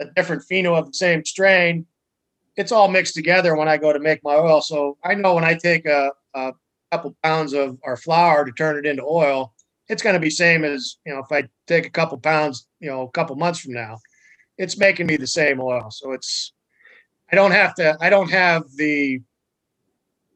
[0.00, 1.86] a different pheno of the same strain,
[2.56, 4.62] it's all mixed together when I go to make my oil.
[4.62, 6.52] So I know when I take a, a
[6.90, 9.52] couple pounds of our flower to turn it into oil,
[9.88, 12.88] it's going to be same as, you know, if I take a couple pounds, you
[12.88, 13.98] know, a couple months from now,
[14.56, 15.90] it's making me the same oil.
[15.90, 16.52] So it's,
[17.32, 19.20] I don't have to, I don't have the,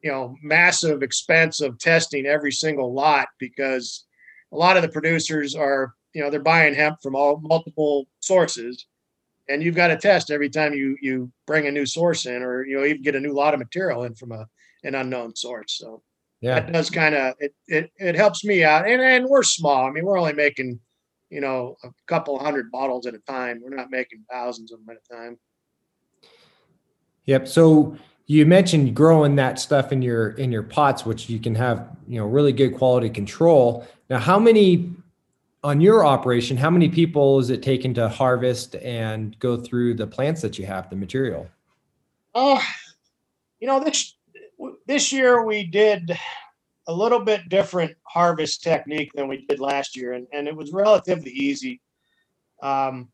[0.03, 4.05] you know, massive expense of testing every single lot because
[4.51, 8.87] a lot of the producers are you know they're buying hemp from all multiple sources.
[9.49, 12.65] And you've got to test every time you you bring a new source in or
[12.65, 14.47] you know even get a new lot of material in from a
[14.83, 15.77] an unknown source.
[15.77, 16.01] So
[16.41, 16.59] Yeah.
[16.59, 18.87] that does kind of it, it it helps me out.
[18.87, 19.85] And and we're small.
[19.85, 20.79] I mean we're only making
[21.29, 23.61] you know a couple hundred bottles at a time.
[23.61, 25.37] We're not making thousands of them at a time
[27.27, 27.47] Yep.
[27.47, 31.95] So you mentioned growing that stuff in your in your pots, which you can have,
[32.07, 33.87] you know, really good quality control.
[34.09, 34.91] Now, how many
[35.63, 40.07] on your operation, how many people is it taken to harvest and go through the
[40.07, 41.47] plants that you have, the material?
[42.33, 42.61] Oh,
[43.59, 44.15] you know this
[44.85, 46.17] this year we did
[46.87, 50.71] a little bit different harvest technique than we did last year, and, and it was
[50.71, 51.81] relatively easy.
[52.63, 53.09] Um,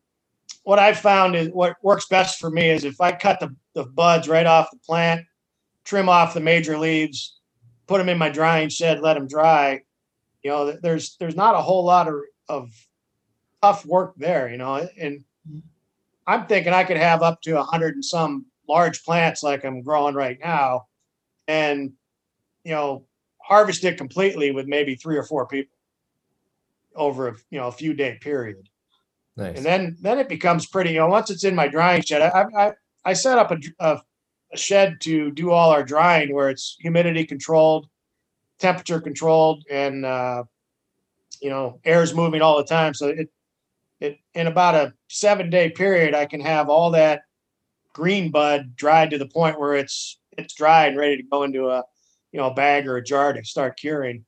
[0.63, 3.85] what I've found is what works best for me is if I cut the, the
[3.85, 5.25] buds right off the plant,
[5.83, 7.39] trim off the major leaves,
[7.87, 9.81] put them in my drying shed, let them dry.
[10.43, 12.15] You know, there's there's not a whole lot of,
[12.49, 12.71] of
[13.61, 14.49] tough work there.
[14.49, 15.23] You know, and
[16.27, 19.81] I'm thinking I could have up to a hundred and some large plants like I'm
[19.81, 20.87] growing right now,
[21.47, 21.93] and
[22.63, 23.05] you know,
[23.41, 25.77] harvest it completely with maybe three or four people
[26.95, 28.69] over a you know a few day period.
[29.36, 29.58] Nice.
[29.58, 30.91] And then then it becomes pretty.
[30.91, 32.74] You know, once it's in my drying shed, I I,
[33.06, 34.02] I set up a, a,
[34.54, 37.88] a shed to do all our drying where it's humidity controlled,
[38.60, 40.43] temperature controlled, and uh,
[41.41, 42.93] you know air's moving all the time.
[42.93, 43.30] So it
[44.00, 47.22] it in about a seven day period, I can have all that
[47.93, 51.69] green bud dried to the point where it's it's dry and ready to go into
[51.69, 51.84] a
[52.32, 54.26] you know a bag or a jar to start curing.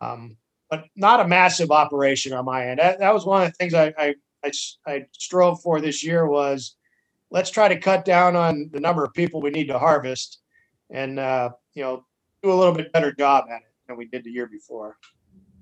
[0.00, 0.36] Um,
[0.70, 2.78] but not a massive operation on my end.
[2.78, 4.52] That, that was one of the things I, I, I,
[4.86, 6.76] I strove for this year was
[7.30, 10.40] let's try to cut down on the number of people we need to harvest
[10.90, 12.04] and, uh, you know,
[12.42, 14.96] do a little bit better job at it than we did the year before.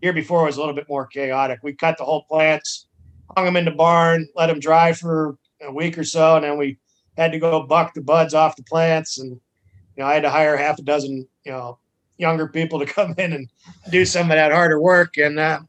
[0.03, 1.61] Year before was a little bit more chaotic.
[1.63, 2.89] We cut the whole plants,
[3.37, 6.59] hung them in the barn, let them dry for a week or so, and then
[6.59, 6.79] we
[7.17, 9.19] had to go buck the buds off the plants.
[9.19, 11.79] And, you know, I had to hire half a dozen, you know,
[12.19, 13.49] younger people to come in and
[13.91, 15.17] do some of that harder work.
[15.17, 15.61] And uh,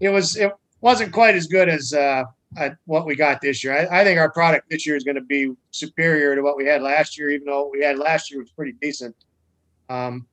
[0.00, 2.24] it was it wasn't quite as good as uh,
[2.84, 3.76] what we got this year.
[3.76, 6.66] I, I, think our product this year is going to be superior to what we
[6.66, 9.14] had last year, even though we had last year was pretty decent.
[9.88, 10.26] Um,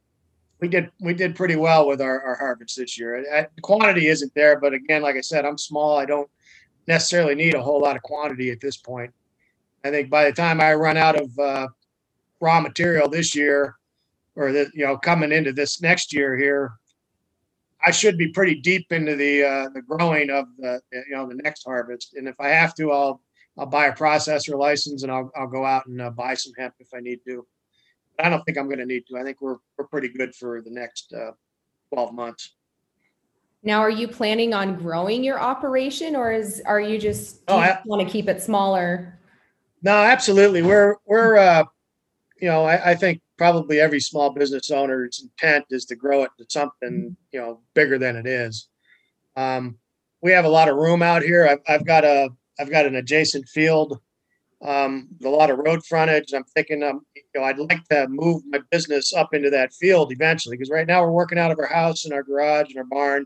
[0.60, 3.22] we did we did pretty well with our, our harvest this year.
[3.56, 5.98] The quantity isn't there, but again, like I said, I'm small.
[5.98, 6.30] I don't
[6.88, 9.14] necessarily need a whole lot of quantity at this point.
[9.84, 11.68] I think by the time I run out of uh,
[12.40, 13.76] raw material this year,
[14.36, 16.74] or that you know coming into this next year here
[17.86, 21.36] i should be pretty deep into the uh, the growing of the you know the
[21.36, 22.16] next harvest.
[22.16, 23.22] And if i have to i'll
[23.58, 26.76] i'll buy a processor license and i'll, I'll go out and uh, buy some hemp
[26.80, 27.46] if i need to.
[28.18, 29.18] But i don't think i'm going to need to.
[29.18, 31.32] I think we're we're pretty good for the next uh,
[31.94, 32.56] 12 months.
[33.64, 37.86] Now are you planning on growing your operation or is are you just, oh, just
[37.86, 39.20] want to keep it smaller?
[39.82, 40.62] No absolutely.
[40.62, 41.66] We're we're uh
[42.42, 46.32] you know I, I think probably every small business owner's intent is to grow it
[46.38, 48.68] to something you know bigger than it is.
[49.36, 49.78] Um,
[50.22, 51.48] we have a lot of room out here.
[51.48, 54.00] I've, I've got a I've got an adjacent field,
[54.64, 56.34] um, with a lot of road frontage.
[56.34, 60.12] I'm thinking, um, you know, I'd like to move my business up into that field
[60.12, 62.86] eventually because right now we're working out of our house and our garage and our
[62.86, 63.26] barn,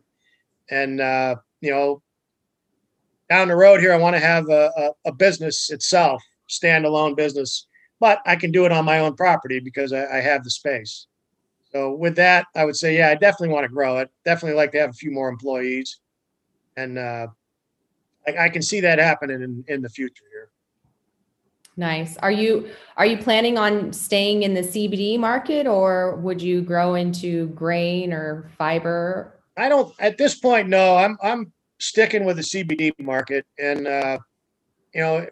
[0.69, 2.01] and uh, you know,
[3.29, 7.67] down the road here, I want to have a, a, a business itself, standalone business
[7.99, 11.07] but I can do it on my own property because I, I, have the space.
[11.71, 14.09] So with that, I would say, yeah, I definitely want to grow it.
[14.25, 15.99] Definitely like to have a few more employees,
[16.75, 17.27] and uh,
[18.27, 20.49] I, I can see that happening in, in the future here.
[21.79, 22.17] Nice.
[22.17, 26.95] Are you are you planning on staying in the CBD market, or would you grow
[26.95, 29.39] into grain or fiber?
[29.57, 30.69] I don't at this point.
[30.69, 34.17] No, I'm I'm sticking with the CBD market, and uh,
[34.93, 35.27] you know,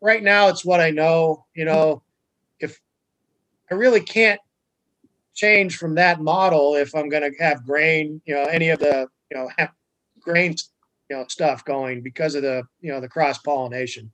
[0.00, 1.44] right now it's what I know.
[1.54, 2.02] You know,
[3.70, 4.40] I really can't
[5.34, 9.06] change from that model if I'm going to have grain, you know, any of the,
[9.30, 9.48] you know,
[10.20, 10.56] grain,
[11.08, 14.10] you know, stuff going because of the, you know, the cross pollination.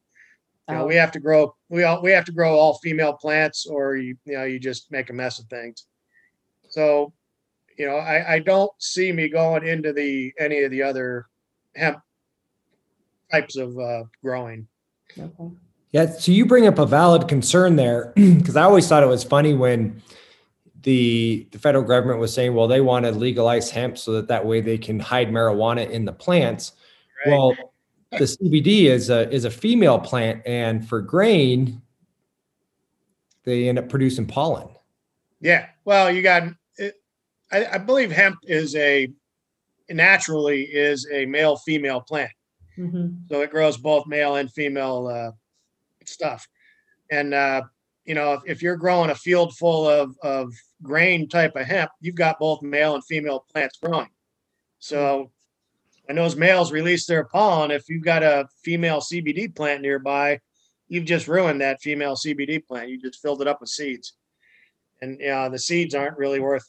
[0.68, 0.86] You know, Oh.
[0.86, 4.16] we have to grow, we all, we have to grow all female plants or you,
[4.24, 5.86] you know, you just make a mess of things.
[6.68, 7.12] So,
[7.78, 11.26] you know, I, I don't see me going into the, any of the other
[11.76, 12.00] hemp
[13.30, 14.66] types of, uh, growing.
[15.16, 15.30] Okay.
[15.92, 19.24] Yeah, so you bring up a valid concern there because I always thought it was
[19.24, 20.02] funny when
[20.82, 24.44] the the federal government was saying, well, they want to legalize hemp so that that
[24.44, 26.72] way they can hide marijuana in the plants.
[27.24, 27.32] Right.
[27.32, 27.56] Well,
[28.12, 31.82] the CBD is a is a female plant, and for grain,
[33.44, 34.68] they end up producing pollen.
[35.40, 36.44] Yeah, well, you got,
[36.76, 36.94] it,
[37.52, 39.08] I, I believe hemp is a,
[39.90, 42.32] naturally is a male, female plant.
[42.78, 43.28] Mhm.
[43.28, 45.32] So it grows both male and female uh,
[46.08, 46.46] stuff.
[47.10, 47.62] And uh,
[48.04, 51.90] you know, if, if you're growing a field full of of grain type of hemp,
[52.00, 54.08] you've got both male and female plants growing.
[54.78, 55.30] So
[56.04, 60.40] when those males release their pollen, if you've got a female CBD plant nearby,
[60.88, 62.90] you've just ruined that female CBD plant.
[62.90, 64.14] You just filled it up with seeds.
[65.02, 66.68] And you know, the seeds aren't really worth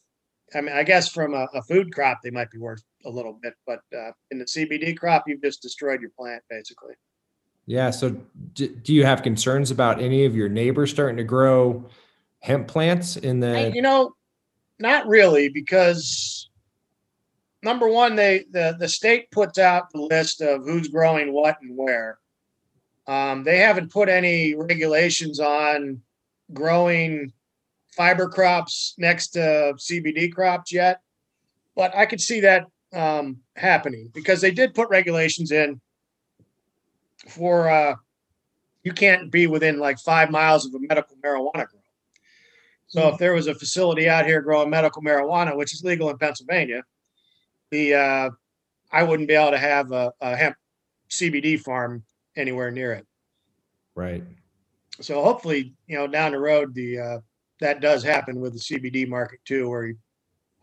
[0.56, 3.38] I mean, I guess from a, a food crop, they might be worth a little
[3.41, 6.93] bit, but uh, in the CBD crop, you've just destroyed your plant basically.
[7.67, 7.91] Yeah.
[7.91, 8.15] So,
[8.53, 11.86] do you have concerns about any of your neighbors starting to grow
[12.39, 13.71] hemp plants in the?
[13.75, 14.15] you know,
[14.80, 16.49] not really, because
[17.62, 21.75] number one, they the the state puts out the list of who's growing what and
[21.77, 22.17] where.
[23.06, 26.01] Um, they haven't put any regulations on
[26.53, 27.34] growing
[27.95, 31.01] fiber crops next to CBD crops yet,
[31.75, 35.82] but I could see that um, happening because they did put regulations in
[37.27, 37.95] for uh,
[38.83, 41.81] you can't be within like five miles of a medical marijuana grow.
[42.87, 46.17] So if there was a facility out here growing medical marijuana, which is legal in
[46.17, 46.83] Pennsylvania,
[47.69, 48.29] the uh,
[48.91, 50.55] I wouldn't be able to have a, a hemp
[51.09, 52.03] CBD farm
[52.37, 53.05] anywhere near it.
[53.93, 54.23] Right.
[55.01, 57.19] So hopefully, you know, down the road, the uh,
[57.59, 59.97] that does happen with the CBD market too, where you,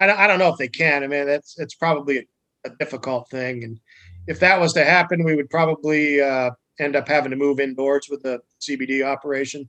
[0.00, 1.04] I don't, I don't know if they can.
[1.04, 2.24] I mean, that's it's probably a,
[2.64, 3.78] a difficult thing, and
[4.26, 8.08] if that was to happen, we would probably uh, end up having to move indoors
[8.10, 9.68] with the CBD operation.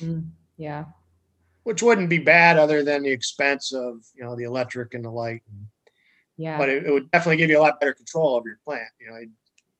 [0.00, 0.86] Mm, Yeah.
[1.64, 5.10] which wouldn't be bad other than the expense of you know the electric and the
[5.10, 5.42] light
[6.38, 6.56] Yeah.
[6.58, 9.08] but it, it would definitely give you a lot better control of your plant you
[9.10, 9.18] know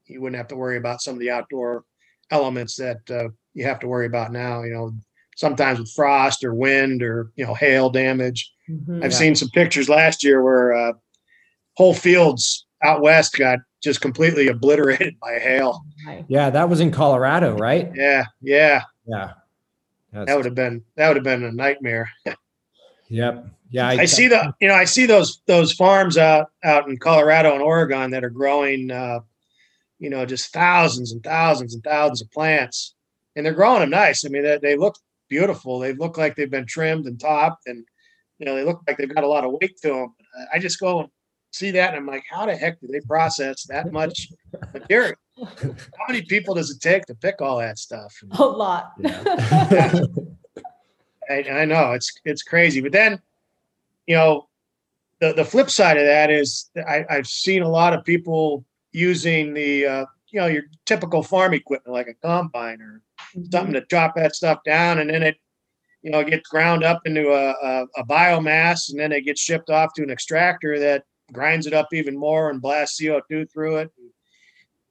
[0.06, 1.84] you wouldn't have to worry about some of the outdoor
[2.30, 4.92] elements that uh, you have to worry about now you know
[5.34, 9.02] sometimes with frost or wind or you know hail damage Mhm.
[9.02, 9.18] i've Yeah.
[9.18, 10.92] seen some pictures last year where uh,
[11.78, 15.84] whole fields out west got just completely obliterated by hail
[16.28, 17.90] Yeah, that was in Colorado, right?
[17.94, 19.32] yeah yeah Yeah.
[20.12, 22.10] that would have been that would have been a nightmare
[23.08, 23.46] Yep.
[23.70, 23.88] Yeah.
[23.88, 27.62] I see the, you know, I see those those farms out out in Colorado and
[27.62, 29.20] Oregon that are growing, uh,
[29.98, 32.94] you know, just thousands and thousands and thousands of plants,
[33.36, 34.24] and they're growing them nice.
[34.24, 34.96] I mean, they, they look
[35.28, 35.78] beautiful.
[35.78, 37.84] They look like they've been trimmed and topped, and
[38.38, 40.14] you know, they look like they've got a lot of weight to them.
[40.52, 41.08] I just go and
[41.52, 44.28] see that, and I'm like, how the heck do they process that much
[44.72, 45.14] material?
[45.38, 48.14] How many people does it take to pick all that stuff?
[48.38, 48.92] A lot.
[48.98, 50.00] Yeah.
[51.30, 53.20] I, I know it's it's crazy, but then,
[54.06, 54.48] you know,
[55.20, 58.64] the the flip side of that is that I, I've seen a lot of people
[58.90, 63.02] using the uh, you know your typical farm equipment like a combine or
[63.50, 65.36] something to chop that stuff down, and then it
[66.02, 69.70] you know gets ground up into a, a, a biomass, and then it gets shipped
[69.70, 73.76] off to an extractor that grinds it up even more and blasts CO two through
[73.78, 73.90] it.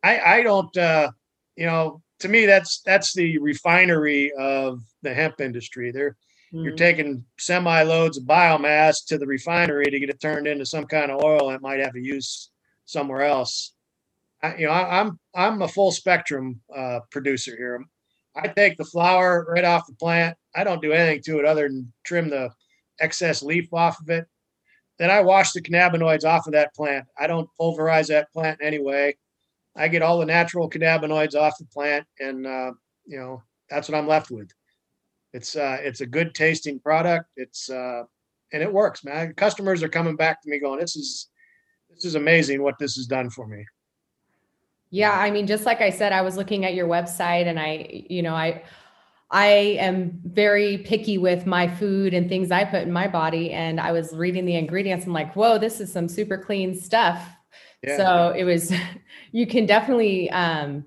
[0.03, 1.11] I I don't uh,
[1.55, 5.91] you know to me that's that's the refinery of the hemp industry.
[5.91, 6.15] They're
[6.53, 6.77] you're Mm.
[6.77, 11.09] taking semi loads of biomass to the refinery to get it turned into some kind
[11.09, 12.49] of oil that might have a use
[12.83, 13.73] somewhere else.
[14.43, 17.85] I, you know, I, I'm I'm a full spectrum uh, producer here.
[18.35, 20.37] I take the flower right off the plant.
[20.53, 22.49] I don't do anything to it other than trim the
[22.99, 24.27] excess leaf off of it.
[25.01, 27.07] Then I wash the cannabinoids off of that plant.
[27.17, 29.17] I don't pulverize that plant anyway.
[29.75, 32.73] I get all the natural cannabinoids off the plant, and uh,
[33.07, 34.51] you know that's what I'm left with.
[35.33, 37.25] It's uh, it's a good tasting product.
[37.35, 38.03] It's uh,
[38.53, 39.33] and it works, man.
[39.33, 41.29] Customers are coming back to me going, "This is
[41.89, 43.65] this is amazing what this has done for me."
[44.91, 48.05] Yeah, I mean, just like I said, I was looking at your website and I,
[48.07, 48.61] you know, I
[49.31, 49.47] I
[49.79, 53.51] am very picky with my food and things I put in my body.
[53.51, 55.05] And I was reading the ingredients.
[55.05, 57.25] I'm like, whoa, this is some super clean stuff.
[57.81, 57.97] Yeah.
[57.97, 58.73] So it was,
[59.31, 60.85] you can definitely um,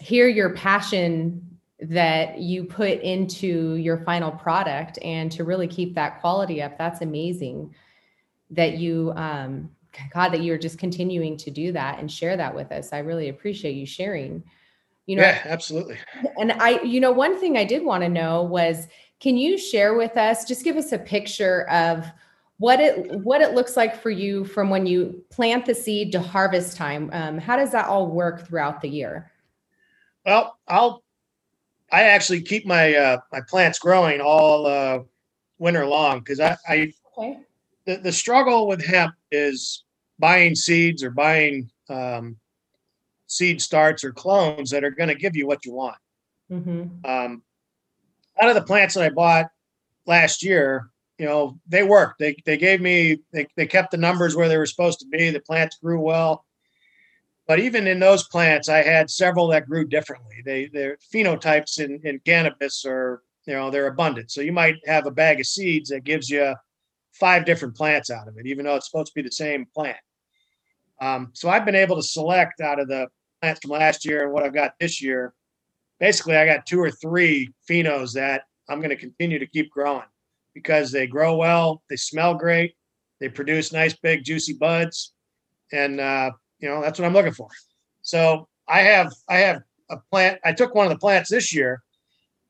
[0.00, 1.46] hear your passion
[1.82, 6.76] that you put into your final product and to really keep that quality up.
[6.76, 7.74] That's amazing
[8.50, 9.70] that you, um,
[10.12, 12.92] God, that you're just continuing to do that and share that with us.
[12.92, 14.42] I really appreciate you sharing.
[15.10, 15.98] You know, yeah, absolutely.
[16.38, 18.86] and I, you know, one thing I did want to know was
[19.18, 22.06] can you share with us, just give us a picture of
[22.58, 26.20] what it what it looks like for you from when you plant the seed to
[26.20, 27.10] harvest time.
[27.12, 29.32] Um, how does that all work throughout the year?
[30.24, 31.02] Well, I'll
[31.90, 35.00] I actually keep my uh, my plants growing all uh,
[35.58, 37.40] winter long because I, I Okay.
[37.84, 39.82] the, the struggle with hemp is
[40.20, 42.36] buying seeds or buying um,
[43.30, 45.96] seed starts or clones that are going to give you what you want.
[46.50, 47.42] hmm Um,
[48.40, 49.46] out of the plants that I bought
[50.06, 52.18] last year, you know, they worked.
[52.18, 55.30] They they gave me they, they kept the numbers where they were supposed to be.
[55.30, 56.44] The plants grew well.
[57.46, 60.42] But even in those plants, I had several that grew differently.
[60.44, 64.30] They their phenotypes in, in cannabis are, you know, they're abundant.
[64.30, 66.54] So you might have a bag of seeds that gives you
[67.12, 69.98] five different plants out of it, even though it's supposed to be the same plant.
[71.00, 73.08] Um, so I've been able to select out of the
[73.40, 75.34] plants from last year and what I've got this year
[76.00, 80.06] basically I got two or three phenos that I'm going to continue to keep growing
[80.54, 82.74] because they grow well, they smell great,
[83.20, 85.12] they produce nice big juicy buds,
[85.72, 87.48] and uh, you know that's what I'm looking for.
[88.02, 90.40] So I have I have a plant.
[90.44, 91.82] I took one of the plants this year.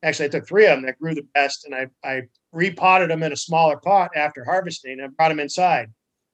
[0.02, 2.22] Actually, I took three of them that grew the best, and I I
[2.52, 4.92] repotted them in a smaller pot after harvesting.
[4.92, 5.90] And I brought them inside,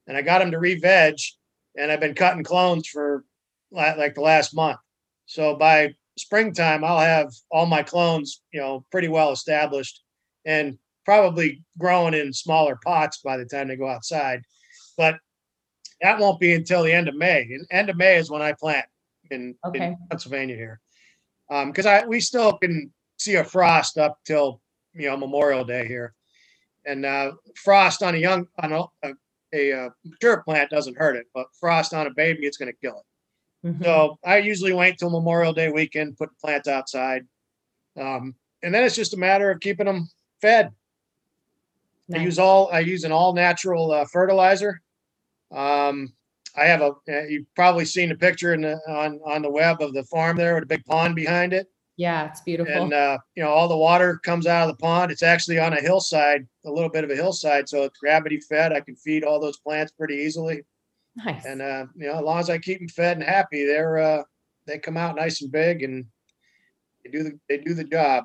[0.07, 1.17] and I got them to re-veg,
[1.77, 3.25] and I've been cutting clones for
[3.71, 4.79] like the last month.
[5.27, 10.03] So by springtime, I'll have all my clones, you know, pretty well established
[10.45, 14.43] and probably growing in smaller pots by the time they go outside.
[14.97, 15.17] But
[16.01, 17.43] that won't be until the end of May.
[17.43, 18.87] And end of May is when I plant
[19.31, 19.85] in, Okay.
[19.87, 20.81] in Pennsylvania here.
[21.51, 24.61] Um, because I we still can see a frost up till
[24.95, 26.15] you know Memorial Day here.
[26.85, 29.13] And uh, frost on a young on a, a,
[29.53, 32.79] a uh, mature plant doesn't hurt it, but frost on a baby, it's going to
[32.79, 33.05] kill it.
[33.67, 33.83] Mhm.
[33.83, 37.27] So I usually wait till Memorial Day weekend, put plants outside.
[37.97, 40.09] Um, and then it's just a matter of keeping them
[40.41, 40.73] fed.
[42.15, 44.81] I use all, I use an all natural uh, fertilizer.
[45.51, 46.13] Um,
[46.57, 49.83] I have a, uh, you've probably seen the picture in the, on, on the web
[49.83, 51.67] of the farm there with a big pond behind it.
[51.97, 52.73] yeah, it's beautiful.
[52.73, 55.11] And, uh, you know, all the water comes out of the pond.
[55.11, 57.69] It's actually on a hillside, a little bit of a hillside.
[57.69, 58.73] So it's gravity fed.
[58.73, 60.63] I can feed all those plants pretty easily.
[61.17, 61.45] Nice.
[61.45, 64.23] And uh, you know, as long as I keep them fed and happy, they're uh,
[64.67, 66.05] they come out nice and big and
[67.05, 68.25] they do the they do the job.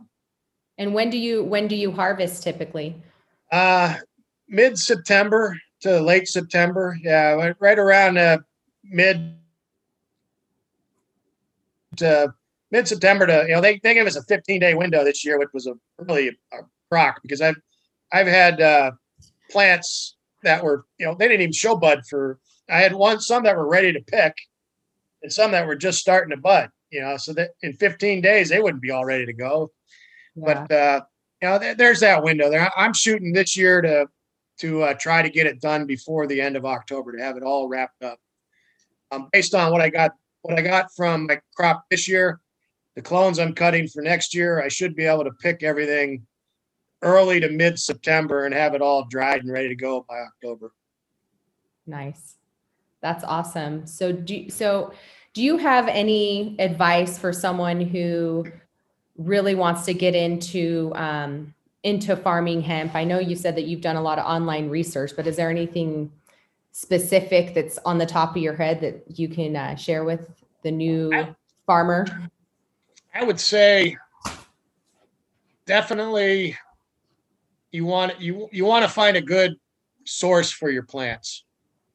[0.77, 2.95] and when do you when do you harvest typically?
[3.51, 3.95] Uh,
[4.47, 8.37] mid September to late September, yeah, right- around uh,
[8.83, 9.35] mid
[11.97, 12.33] to
[12.71, 15.37] mid September to you know they they give us a 15 day window this year,
[15.39, 16.57] which was a really a
[16.89, 17.57] crock because I've
[18.11, 18.91] I've had uh,
[19.49, 22.39] plants that were you know they didn't even show bud for
[22.71, 24.33] I had one some that were ready to pick
[25.21, 26.69] and some that were just starting to bud.
[26.89, 29.71] You know, so that in 15 days they wouldn't be all ready to go.
[30.35, 30.45] Yeah.
[30.45, 31.01] But uh,
[31.41, 32.71] you know, there, there's that window there.
[32.77, 34.07] I'm shooting this year to
[34.59, 37.43] to uh, try to get it done before the end of October to have it
[37.43, 38.19] all wrapped up.
[39.11, 40.11] Um, based on what I got,
[40.43, 42.39] what I got from my crop this year,
[42.95, 46.27] the clones I'm cutting for next year, I should be able to pick everything
[47.01, 50.71] early to mid September and have it all dried and ready to go by October.
[51.87, 52.35] Nice.
[53.01, 53.87] That's awesome.
[53.87, 54.93] So do so
[55.33, 58.45] do you have any advice for someone who
[59.17, 62.95] really wants to get into um, into farming hemp?
[62.95, 65.49] I know you said that you've done a lot of online research, but is there
[65.49, 66.11] anything
[66.73, 70.29] specific that's on the top of your head that you can uh, share with
[70.63, 71.35] the new I-
[71.65, 72.05] farmer?
[73.13, 73.97] I would say
[75.65, 76.57] definitely
[77.71, 79.55] you want you you want to find a good
[80.05, 81.45] source for your plants.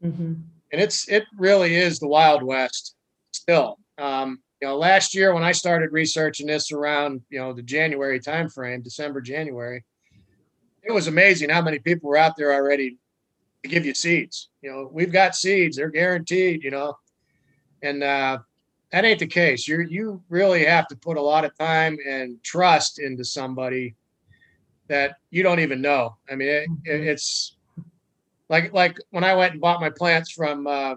[0.03, 0.43] Mhm.
[0.73, 2.95] And it's it really is the wild west
[3.33, 3.79] still.
[3.99, 8.19] Um you know last year when i started researching this around you know the january
[8.19, 9.85] timeframe december january
[10.83, 12.97] it was amazing how many people were out there already
[13.63, 14.49] to give you seeds.
[14.63, 16.97] You know we've got seeds they're guaranteed you know.
[17.83, 18.39] And uh
[18.93, 19.67] that ain't the case.
[19.69, 23.95] You you really have to put a lot of time and trust into somebody
[24.89, 26.17] that you don't even know.
[26.31, 27.07] I mean it, it, Mhm.
[27.09, 27.56] it's
[28.49, 30.95] like like when I went and bought my plants from uh,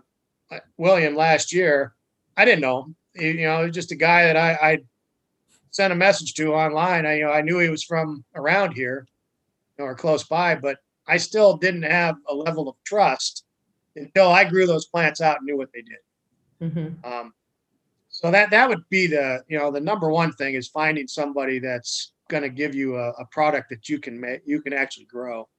[0.78, 1.94] William last year,
[2.38, 2.96] I didn't know him.
[3.16, 4.78] He- you know, he was just a guy that I, I
[5.72, 7.06] sent a message to online.
[7.06, 9.08] I you know I knew he was from around here,
[9.78, 10.78] you know, or close by, but
[11.08, 13.46] I still didn't have a level of trust
[13.96, 16.72] until I grew those plants out and knew what they did.
[16.74, 17.06] Mhm.
[17.06, 17.34] Um,
[18.10, 21.60] so that that would be the you know the number one thing is finding somebody
[21.60, 25.06] that's going to give you a, a product that you can make you can actually
[25.06, 25.50] grow.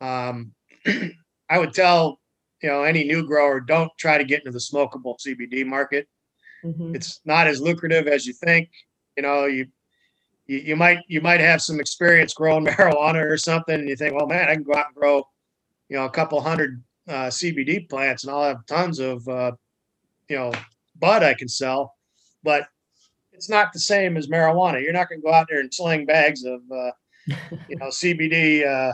[0.00, 0.54] Um,
[0.86, 2.20] I would tell
[2.62, 6.08] you know any new grower don't try to get into the smokable CBD market.
[6.64, 6.94] Mhm.
[6.94, 8.70] It's not as lucrative as you think.
[9.16, 9.66] You know you.
[10.46, 14.14] You, you might you might have some experience growing marijuana or something, and you think,
[14.14, 15.24] well, man, I can go out and grow
[15.90, 19.52] you know, a couple hundred uh, CBD plants and I'll have tons of, uh,
[20.28, 20.52] you know,
[20.98, 21.94] bud I can sell,
[22.42, 22.68] but
[23.32, 24.80] it's not the same as marijuana.
[24.80, 26.92] You're not going to go out there and sling bags of, uh,
[27.68, 28.92] you know, CBD uh,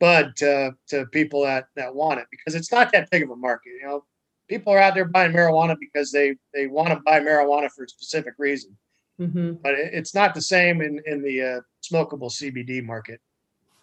[0.00, 3.36] bud to, to people that, that want it because it's not that big of a
[3.36, 3.70] market.
[3.80, 4.04] You know,
[4.48, 7.88] people are out there buying marijuana because they, they want to buy marijuana for a
[7.88, 8.76] specific reason,
[9.18, 13.20] hmm but it, it's not the same in, in the uh, smokable CBD market.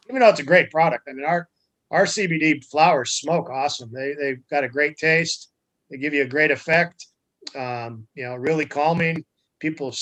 [0.10, 1.08] Even though it's a great product.
[1.08, 1.48] I mean, our,
[1.92, 3.92] our CBD flowers smoke awesome.
[3.94, 5.52] They, they've got a great taste.
[5.90, 7.06] They give you a great effect.
[7.56, 9.24] Um, you know, really calming.
[9.60, 9.94] People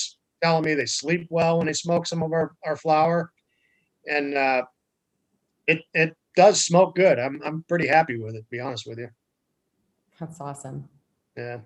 [0.41, 3.32] telling me they sleep well when they smoke some of our, our flower.
[4.07, 4.63] And, uh,
[5.68, 7.20] it, it does smoke good.
[7.20, 9.09] I'm, I'm pretty happy with it, to be honest with you.
[10.20, 10.88] That's awesome.
[11.38, 11.59] Yeah.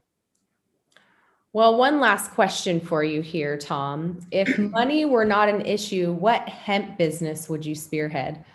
[1.52, 4.20] Well, one last question for you here, Tom.
[4.32, 8.46] If money were not an issue, what hemp business would you spearhead?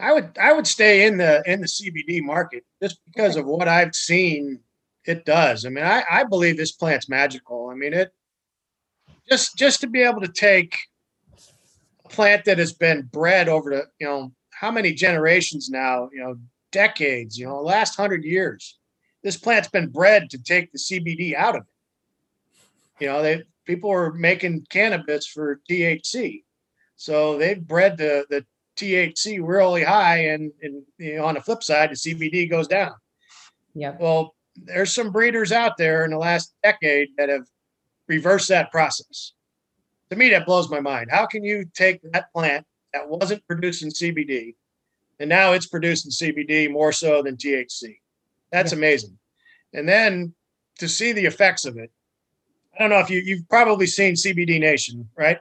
[0.00, 3.66] I would I would stay in the in the CBD market just because of what
[3.66, 4.60] I've seen
[5.04, 5.64] it does.
[5.64, 7.68] I mean, I, I believe this plant's magical.
[7.68, 8.12] I mean, it
[9.28, 10.76] just just to be able to take
[12.08, 16.36] plant that has been bred over the, you know, how many generations now, you know,
[16.72, 18.78] decades, you know, last hundred years.
[19.22, 23.04] This plant's been bred to take the CBD out of it.
[23.04, 26.42] You know, they people are making cannabis for THC.
[26.96, 28.44] So they've bred the the
[28.76, 32.92] THC really high, and, and you know, on the flip side, the CBD goes down.
[33.74, 33.96] Yeah.
[33.98, 37.46] Well, there's some breeders out there in the last decade that have
[38.08, 39.32] reversed that process.
[40.10, 41.10] To me, that blows my mind.
[41.10, 44.54] How can you take that plant that wasn't producing CBD
[45.20, 47.98] and now it's producing CBD more so than THC?
[48.50, 49.18] That's amazing.
[49.74, 50.34] And then
[50.78, 51.90] to see the effects of it,
[52.74, 55.38] I don't know if you, you've probably seen CBD Nation, right?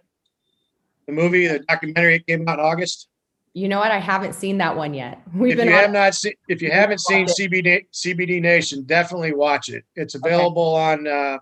[1.05, 3.07] The movie, the documentary came out in August.
[3.53, 3.91] You know what?
[3.91, 5.21] I haven't seen that one yet.
[5.33, 8.83] We've if been you on- have not seen if you haven't seen CBD CBD Nation,
[8.83, 9.83] definitely watch it.
[9.95, 11.37] It's available on uh,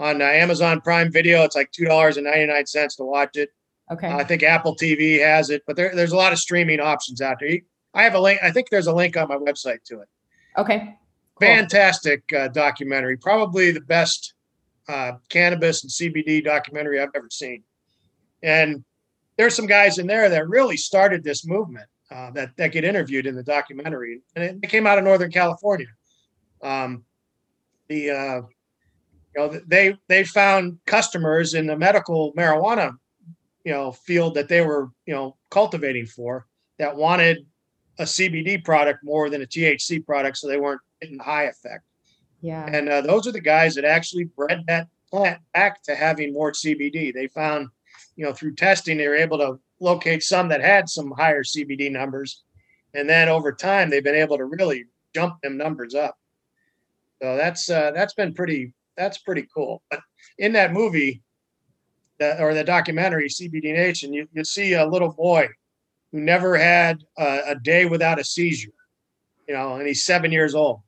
[0.00, 1.44] on uh, Amazon Prime Video.
[1.44, 3.50] It's like two dollars and ninety nine cents to watch it.
[3.92, 4.08] okay.
[4.08, 7.36] I think Apple TV has it, but there, there's a lot of streaming options out
[7.40, 7.58] there.
[7.94, 8.40] I have a link.
[8.42, 10.08] I think there's a link on my website to it.
[10.56, 10.96] okay.
[11.38, 11.48] Cool.
[11.48, 13.16] Fantastic uh, documentary.
[13.16, 14.34] Probably the best
[14.88, 17.62] uh, cannabis and CBD documentary I've ever seen.
[18.42, 18.84] And
[19.38, 23.26] there's some guys in there that really started this movement uh, that that get interviewed
[23.26, 25.86] in the documentary, and it, they came out of Northern California.
[26.62, 27.04] Um,
[27.88, 28.42] the uh,
[29.34, 32.92] you know they they found customers in the medical marijuana
[33.64, 36.46] you know field that they were you know cultivating for
[36.78, 37.46] that wanted
[38.00, 41.84] a CBD product more than a THC product, so they weren't getting the high effect.
[42.40, 42.66] Yeah.
[42.66, 46.52] And uh, those are the guys that actually bred that plant back to having more
[46.52, 47.12] CBD.
[47.12, 47.68] They found,
[48.16, 51.92] you know, through testing, they were able to locate some that had some higher CBD
[51.92, 52.42] numbers.
[52.94, 56.16] And then over time, they've been able to really jump them numbers up.
[57.22, 59.82] So that's uh, that's been pretty that's pretty cool.
[59.90, 60.00] But
[60.38, 61.22] in that movie,
[62.18, 65.48] the, or the documentary CBD Nation, you you see a little boy
[66.12, 68.72] who never had a, a day without a seizure,
[69.48, 70.80] you know, and he's seven years old.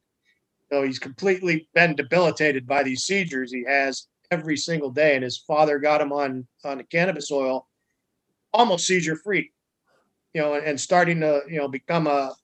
[0.71, 5.15] So he's completely been debilitated by these seizures he has every single day.
[5.15, 7.69] And his father got him on on cannabis oil,
[8.53, 9.51] almost seizure free,
[10.35, 12.35] you know, and, and starting to you know become a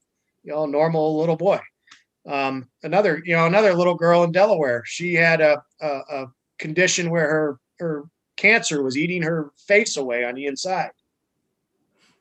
[0.42, 1.61] you know normal little boy.
[2.28, 6.26] Um, another you know another little girl in Delaware, she had a, a a
[6.58, 8.04] condition where her her
[8.36, 10.90] cancer was eating her face away on the inside.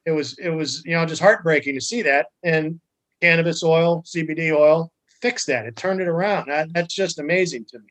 [0.05, 2.79] It was it was you know just heartbreaking to see that, and
[3.21, 4.91] cannabis oil, CBD oil
[5.21, 5.65] fixed that.
[5.65, 6.47] It turned it around.
[6.47, 7.87] That, that's just amazing to me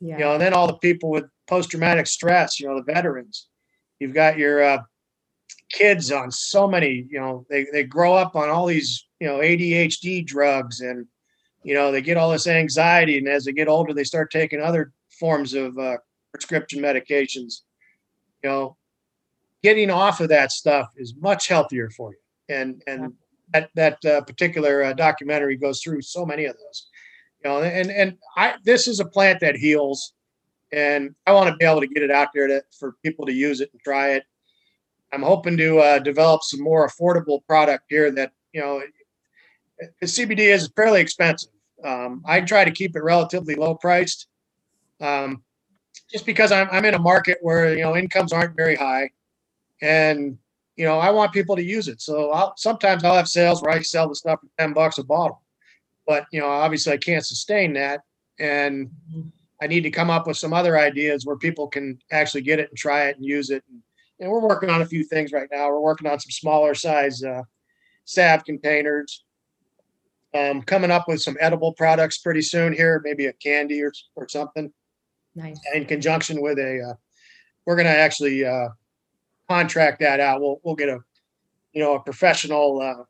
[0.00, 0.18] yeah.
[0.18, 3.48] you know, and then all the people with post-traumatic stress, you know, the veterans.
[3.98, 4.78] You've got your uh,
[5.70, 9.38] kids on so many, you know, they they grow up on all these, you know,
[9.38, 11.06] ADHD drugs, and
[11.66, 14.60] you know, they get all this anxiety, and as they get older, they start taking
[14.60, 15.96] other forms of uh,
[16.30, 17.62] prescription medications.
[18.44, 18.76] You know,
[19.64, 23.14] getting off of that stuff is much healthier for you, and and
[23.52, 26.88] that that uh, particular uh, documentary goes through so many of those.
[27.42, 30.14] You know and and i this is a plant that heals
[30.72, 33.32] and i want to be able to get it out there to, for people to
[33.32, 34.22] use it and try it.
[35.12, 38.82] I'm hoping to uh, develop some more affordable product here that you know
[40.00, 41.50] the cbd is fairly expensive
[41.84, 44.28] um, i try to keep it relatively low priced
[45.00, 45.42] um,
[46.10, 49.10] just because I'm, I'm in a market where you know incomes aren't very high.
[49.82, 50.38] And
[50.76, 52.00] you know i want people to use it.
[52.00, 55.04] So I'll, sometimes i'll have sales where i sell the stuff for 10 bucks a
[55.04, 55.42] bottle.
[56.06, 58.02] But you know obviously i can't sustain that.
[58.38, 58.90] And
[59.62, 62.68] i need to come up with some other ideas where people can actually get it
[62.70, 63.64] and try it and use it.
[63.70, 63.82] And,
[64.20, 65.68] and we're working on a few things right now.
[65.68, 67.42] We're working on some smaller size uh,
[68.04, 69.25] salve containers.
[70.34, 74.28] Um, coming up with some edible products pretty soon here, maybe a candy or, or
[74.28, 74.70] something
[75.34, 75.58] Nice.
[75.74, 76.94] in conjunction with a, uh,
[77.64, 78.68] we're gonna actually, uh,
[79.48, 80.40] contract that out.
[80.40, 80.98] We'll, we'll get a,
[81.72, 83.04] you know, a professional, uh,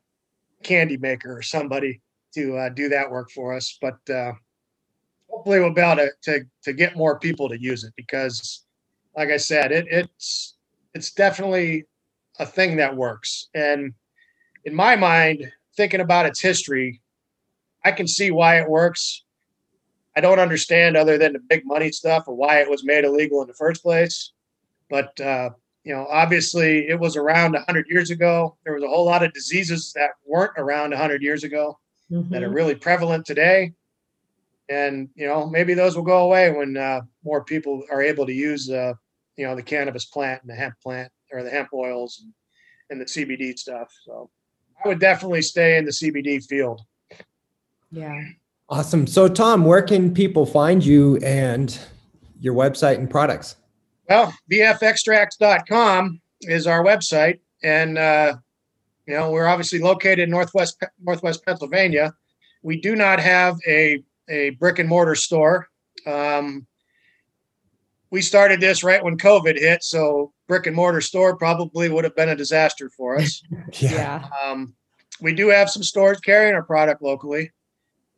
[0.63, 2.01] candy maker or somebody
[2.35, 4.31] to, uh, do that work for us, but, uh,
[5.29, 8.65] hopefully we'll be able to, to, to get more people to use it because,
[9.17, 10.55] like I said, it, it's,
[10.93, 11.85] it's definitely
[12.39, 13.49] a thing that works.
[13.53, 13.93] And
[14.63, 17.01] in my mind, thinking about its history,
[17.87, 19.23] I can see why it works.
[20.17, 23.41] I don't understand other than the big money stuff or why it was made illegal
[23.41, 24.33] in the first place.
[24.89, 25.51] But uh,
[25.85, 28.57] you know, obviously it was around 100 years ago.
[28.65, 31.79] There was a whole lot of diseases that weren't around 100 years ago
[32.31, 32.55] that are Mhm.
[32.55, 33.71] really prevalent today.
[34.67, 38.33] And you know, maybe those will go away when uh, more people are able to
[38.33, 38.93] use uh,
[39.37, 42.33] you know the cannabis plant and the hemp plant or the hemp oils and,
[42.89, 43.89] and the CBD stuff.
[44.05, 44.29] So
[44.83, 46.81] I would definitely stay in the CBD field.
[47.91, 48.21] Yeah.
[48.69, 49.07] Awesome.
[49.07, 51.77] So, Tom, where can people find you and
[52.39, 53.55] your website and products?
[54.09, 58.35] Well, bfextracts.com is our website, and uh,
[59.05, 62.13] you know we're obviously located in northwest northwest Pennsylvania.
[62.61, 65.67] We do not have a a brick and mortar store.
[66.05, 66.67] Um,
[68.11, 72.15] we started this right when COVID hit, so brick and mortar store probably would have
[72.15, 73.41] been a disaster for us.
[73.79, 74.27] Yeah.
[74.45, 74.73] Um,
[75.19, 77.51] we do have some stores carrying our product locally.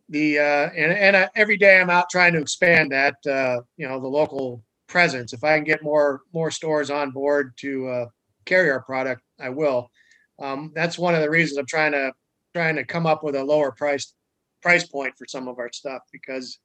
[0.09, 3.99] The uh, and and every day I'm out trying to expand that uh, you know
[3.99, 5.33] the local presence.
[5.33, 8.05] If I can get more more stores on board to uh,
[8.45, 9.91] carry our product, I will.
[10.39, 12.11] Um, that's one of the reasons I'm trying to
[12.53, 14.13] trying to come up with a lower price
[14.61, 16.59] price point for some of our stuff because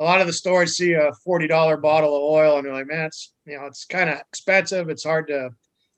[0.00, 2.86] a lot of the stores see a forty dollar bottle of oil and they're like,
[2.86, 4.88] man, it's you know it's kind of expensive.
[4.90, 5.50] It's hard to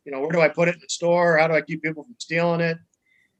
[0.04, 1.38] you know where do I put it in the store?
[1.38, 2.78] How do I keep people from stealing it?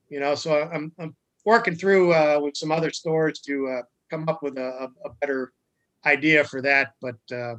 [0.08, 1.14] you know so i'm i'm
[1.44, 5.52] working through uh with some other stores to uh come up with a, a, better
[6.06, 7.54] idea for that but uh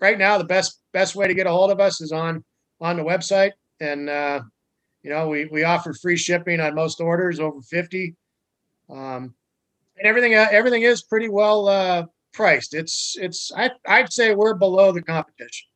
[0.00, 2.44] right now the best best way to get a hold of us is on
[2.80, 3.52] on the website.
[3.80, 4.40] And uh
[5.02, 8.14] you know we we offer free shipping on most orders over 50
[8.88, 9.34] um
[9.96, 12.74] and everything uh, everything is pretty well uh priced.
[12.74, 15.66] It's it's i i'd say we're below the competition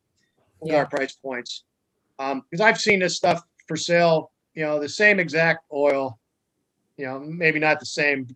[0.59, 0.79] with Yeah.
[0.79, 1.63] our price points.
[2.19, 6.17] Um because i've seen this stuff for sale you know, the same exact oil,
[6.97, 8.27] you know, maybe not the same,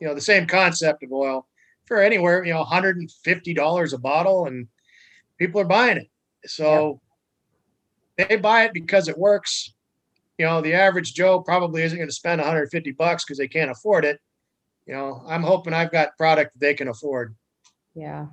[0.00, 1.46] you know, the same concept of oil
[1.86, 4.68] for anywhere, you know, $150 a bottle and
[5.38, 6.08] people are buying it.
[6.46, 7.00] So
[8.16, 9.72] they buy it because it works.
[10.38, 13.70] You know, the average Joe probably isn't going to spend 150 bucks because they can't
[13.70, 14.20] afford it.
[14.86, 17.36] You know, I'm hoping I've got product they can afford.
[17.94, 18.26] Yeah.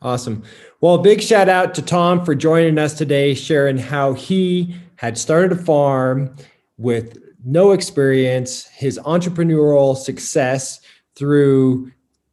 [0.00, 0.42] Awesome.
[0.80, 5.52] Well, big shout out to Tom for joining us today, sharing how he had started
[5.52, 6.34] a farm
[6.76, 10.80] with no experience, his entrepreneurial success
[11.14, 11.90] through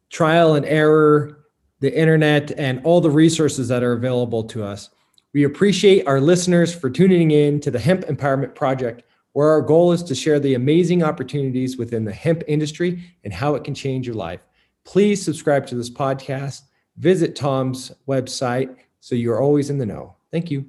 [0.08, 1.44] trial and error,
[1.80, 4.90] the internet, and all the resources that are available to us.
[5.32, 9.92] We appreciate our listeners for tuning in to the Hemp Empowerment Project, where our goal
[9.92, 14.06] is to share the amazing opportunities within the hemp industry and how it can change
[14.06, 14.44] your life.
[14.84, 16.62] Please subscribe to this podcast.
[16.96, 20.16] Visit Tom's website so you're always in the know.
[20.32, 20.68] Thank you.